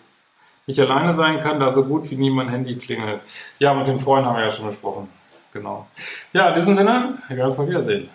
Ich 0.66 0.78
alleine 0.80 1.14
sein 1.14 1.40
kann, 1.40 1.60
da 1.60 1.70
so 1.70 1.86
gut 1.86 2.10
wie 2.10 2.16
nie 2.16 2.28
mein 2.28 2.50
Handy 2.50 2.76
klingelt. 2.76 3.22
Ja, 3.58 3.72
mit 3.72 3.86
den 3.86 4.00
Freunden 4.00 4.28
haben 4.28 4.36
wir 4.36 4.44
ja 4.44 4.50
schon 4.50 4.66
besprochen. 4.66 5.08
Genau. 5.52 5.86
Ja, 6.34 6.48
in 6.48 6.54
diesem 6.56 6.74
Sinne, 6.74 7.22
wir 7.28 7.36
werden 7.38 7.46
uns 7.46 7.56
mal 7.56 7.68
wiedersehen. 7.68 8.10